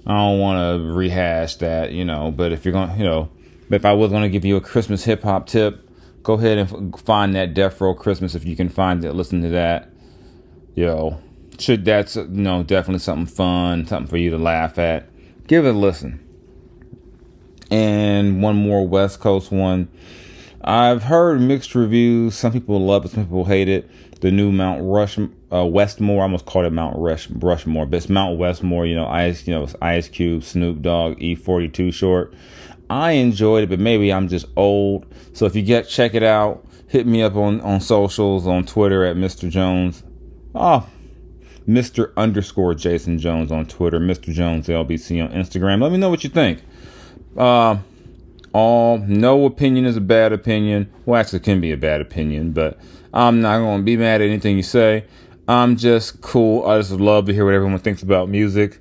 I 0.07 0.15
don't 0.15 0.39
want 0.39 0.59
to 0.59 0.93
rehash 0.93 1.57
that, 1.57 1.93
you 1.93 2.05
know. 2.05 2.31
But 2.31 2.53
if 2.53 2.65
you're 2.65 2.73
going, 2.73 2.91
to, 2.91 2.97
you 2.97 3.05
know, 3.05 3.29
if 3.71 3.85
I 3.85 3.93
was 3.93 4.11
going 4.11 4.23
to 4.23 4.31
give 4.31 4.45
you 4.45 4.57
a 4.57 4.61
Christmas 4.61 5.05
hip 5.05 5.23
hop 5.23 5.47
tip, 5.47 5.87
go 6.23 6.35
ahead 6.35 6.59
and 6.59 6.99
find 7.01 7.35
that 7.35 7.53
Death 7.53 7.81
Row 7.81 7.95
Christmas 7.95 8.35
if 8.35 8.45
you 8.45 8.57
can 8.57 8.69
find 8.69 9.05
it. 9.05 9.13
Listen 9.13 9.43
to 9.43 9.49
that. 9.51 9.91
You 10.75 10.87
know, 10.87 11.23
should 11.59 11.85
that's 11.85 12.17
you 12.17 12.27
know 12.29 12.63
definitely 12.63 13.01
something 13.01 13.27
fun, 13.27 13.87
something 13.87 14.09
for 14.09 14.17
you 14.17 14.31
to 14.31 14.39
laugh 14.39 14.79
at. 14.79 15.09
Give 15.47 15.67
it 15.67 15.71
a 15.71 15.79
listen 15.79 16.26
and 17.71 18.43
one 18.43 18.57
more 18.57 18.87
West 18.87 19.21
Coast 19.21 19.51
one. 19.51 19.89
I've 20.63 21.05
heard 21.05 21.41
mixed 21.41 21.75
reviews. 21.75 22.37
Some 22.37 22.53
people 22.53 22.81
love 22.81 23.05
it, 23.05 23.13
some 23.13 23.25
people 23.25 23.45
hate 23.45 23.69
it. 23.69 23.89
The 24.21 24.31
new 24.31 24.51
Mount 24.51 24.81
Rush, 24.83 25.19
uh, 25.53 25.65
Westmore. 25.65 26.21
I 26.21 26.23
almost 26.23 26.47
called 26.47 26.65
it 26.65 26.73
Mount 26.73 26.97
Rush, 26.99 27.31
Rushmore, 27.31 27.87
but 27.87 27.99
it's 27.99 28.09
Mount 28.09 28.39
Westmore. 28.39 28.87
You 28.87 28.97
know, 28.97 29.07
Ice, 29.07 29.47
you 29.47 29.55
know, 29.55 29.69
Ice 29.83 30.09
Cube, 30.09 30.43
Snoop 30.43 30.83
Dogg, 30.83 31.23
E-40 31.23 31.73
Too 31.73 31.93
Short. 31.93 32.35
I 32.89 33.13
enjoyed 33.13 33.65
it, 33.65 33.69
but 33.69 33.79
maybe 33.79 34.13
I'm 34.13 34.29
just 34.29 34.47
old. 34.57 35.07
So 35.35 35.47
if 35.47 35.55
you 35.55 35.63
get 35.63 35.89
check 35.89 36.15
it 36.15 36.23
out, 36.23 36.65
hit 36.89 37.07
me 37.07 37.23
up 37.23 37.37
on 37.37 37.61
on 37.61 37.81
socials 37.81 38.47
on 38.47 38.65
Twitter 38.65 39.05
at 39.05 39.17
Mr. 39.17 39.51
Jones. 39.51 40.03
Oh, 40.55 40.89
Mr. 41.69 42.13
underscore 42.17 42.75
Jason 42.75 43.19
Jones 43.19 43.51
on 43.51 43.67
Twitter, 43.67 43.99
Mr. 43.99 44.33
Jones 44.33 44.69
LBC 44.69 45.23
on 45.23 45.33
Instagram. 45.33 45.83
Let 45.83 45.93
me 45.93 45.99
know 45.99 46.09
what 46.09 46.25
you 46.25 46.31
think. 46.31 46.63
Uh, 47.37 47.79
all 48.53 48.99
no 48.99 49.45
opinion 49.45 49.85
is 49.85 49.97
a 49.97 50.01
bad 50.01 50.33
opinion. 50.33 50.91
Well, 51.05 51.21
actually, 51.21 51.41
can 51.41 51.61
be 51.61 51.73
a 51.73 51.77
bad 51.77 52.01
opinion, 52.01 52.53
but 52.53 52.79
I'm 53.13 53.41
not 53.41 53.59
going 53.59 53.79
to 53.79 53.85
be 53.85 53.97
mad 53.97 54.21
at 54.21 54.29
anything 54.29 54.57
you 54.57 54.63
say. 54.63 55.05
I'm 55.49 55.77
just 55.77 56.23
cool. 56.23 56.67
I 56.67 56.79
just 56.79 56.93
love 56.93 57.27
to 57.27 57.35
hear 57.35 57.45
what 57.45 57.55
everyone 57.55 57.79
thinks 57.79 58.03
about 58.03 58.29
music. 58.29 58.81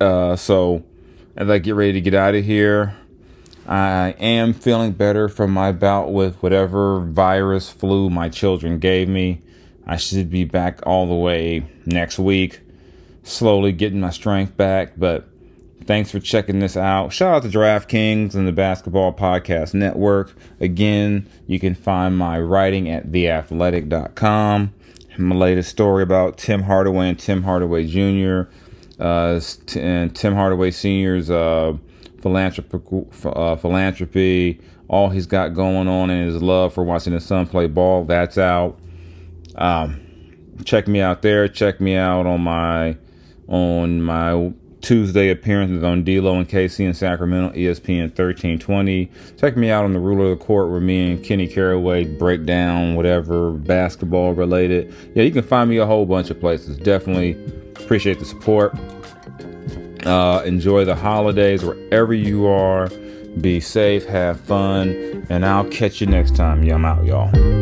Uh, 0.00 0.36
so 0.36 0.84
as 1.36 1.48
I 1.48 1.58
get 1.58 1.74
ready 1.74 1.92
to 1.92 2.00
get 2.00 2.14
out 2.14 2.34
of 2.34 2.44
here, 2.44 2.94
I 3.66 4.10
am 4.18 4.52
feeling 4.52 4.92
better 4.92 5.28
from 5.28 5.50
my 5.52 5.72
bout 5.72 6.12
with 6.12 6.36
whatever 6.42 7.00
virus 7.00 7.70
flu 7.70 8.10
my 8.10 8.28
children 8.28 8.78
gave 8.78 9.08
me. 9.08 9.42
I 9.86 9.96
should 9.96 10.30
be 10.30 10.44
back 10.44 10.80
all 10.84 11.06
the 11.06 11.14
way 11.14 11.66
next 11.86 12.18
week, 12.18 12.60
slowly 13.22 13.72
getting 13.72 14.00
my 14.00 14.10
strength 14.10 14.56
back. 14.56 14.92
But 14.98 15.29
thanks 15.84 16.10
for 16.10 16.20
checking 16.20 16.60
this 16.60 16.76
out. 16.76 17.12
Shout 17.12 17.34
out 17.34 17.42
to 17.42 17.48
DraftKings 17.48 18.34
and 18.34 18.46
the 18.46 18.52
Basketball 18.52 19.12
Podcast 19.12 19.74
Network. 19.74 20.34
Again, 20.60 21.28
you 21.46 21.58
can 21.58 21.74
find 21.74 22.16
my 22.16 22.40
writing 22.40 22.88
at 22.88 23.10
theathletic.com. 23.10 24.74
My 25.18 25.36
latest 25.36 25.68
story 25.70 26.02
about 26.02 26.38
Tim 26.38 26.62
Hardaway 26.62 27.08
and 27.08 27.18
Tim 27.18 27.42
Hardaway 27.42 27.86
Jr. 27.86 28.50
Uh, 28.98 29.40
and 29.76 30.14
Tim 30.14 30.34
Hardaway 30.34 30.70
Sr.'s 30.70 31.30
uh, 31.30 31.76
philanthropy, 32.22 32.78
uh, 33.24 33.56
philanthropy, 33.56 34.60
all 34.88 35.10
he's 35.10 35.26
got 35.26 35.54
going 35.54 35.88
on, 35.88 36.10
and 36.10 36.26
his 36.30 36.42
love 36.42 36.74
for 36.74 36.84
watching 36.84 37.12
his 37.12 37.24
son 37.24 37.46
play 37.46 37.66
ball. 37.66 38.04
That's 38.04 38.38
out. 38.38 38.78
Um, 39.56 40.00
check 40.64 40.88
me 40.88 41.00
out 41.00 41.22
there. 41.22 41.48
Check 41.48 41.80
me 41.80 41.96
out 41.96 42.26
on 42.26 42.40
my 42.42 42.96
on 43.48 44.00
my 44.00 44.52
Tuesday 44.80 45.30
appearances 45.30 45.84
on 45.84 46.04
D'Lo 46.04 46.36
and 46.36 46.48
KC 46.48 46.86
in 46.86 46.94
Sacramento, 46.94 47.54
ESPN 47.56 48.04
1320. 48.04 49.10
Check 49.38 49.56
me 49.56 49.70
out 49.70 49.84
on 49.84 49.92
the 49.92 49.98
Ruler 49.98 50.32
of 50.32 50.38
the 50.38 50.44
Court 50.44 50.70
where 50.70 50.80
me 50.80 51.12
and 51.12 51.24
Kenny 51.24 51.46
Caraway 51.46 52.04
break 52.04 52.44
down 52.46 52.94
whatever 52.94 53.52
basketball 53.52 54.32
related. 54.32 54.94
Yeah, 55.14 55.24
you 55.24 55.30
can 55.30 55.42
find 55.42 55.68
me 55.68 55.76
a 55.78 55.86
whole 55.86 56.06
bunch 56.06 56.30
of 56.30 56.40
places. 56.40 56.76
Definitely 56.78 57.32
appreciate 57.76 58.18
the 58.18 58.24
support. 58.24 58.74
Uh, 60.06 60.42
enjoy 60.46 60.84
the 60.84 60.94
holidays 60.94 61.64
wherever 61.64 62.14
you 62.14 62.46
are. 62.46 62.88
Be 63.40 63.60
safe, 63.60 64.04
have 64.06 64.40
fun, 64.40 65.26
and 65.28 65.46
I'll 65.46 65.68
catch 65.68 66.00
you 66.00 66.06
next 66.06 66.34
time. 66.34 66.64
Yeah, 66.64 66.74
I'm 66.74 66.84
out, 66.84 67.04
y'all. 67.04 67.59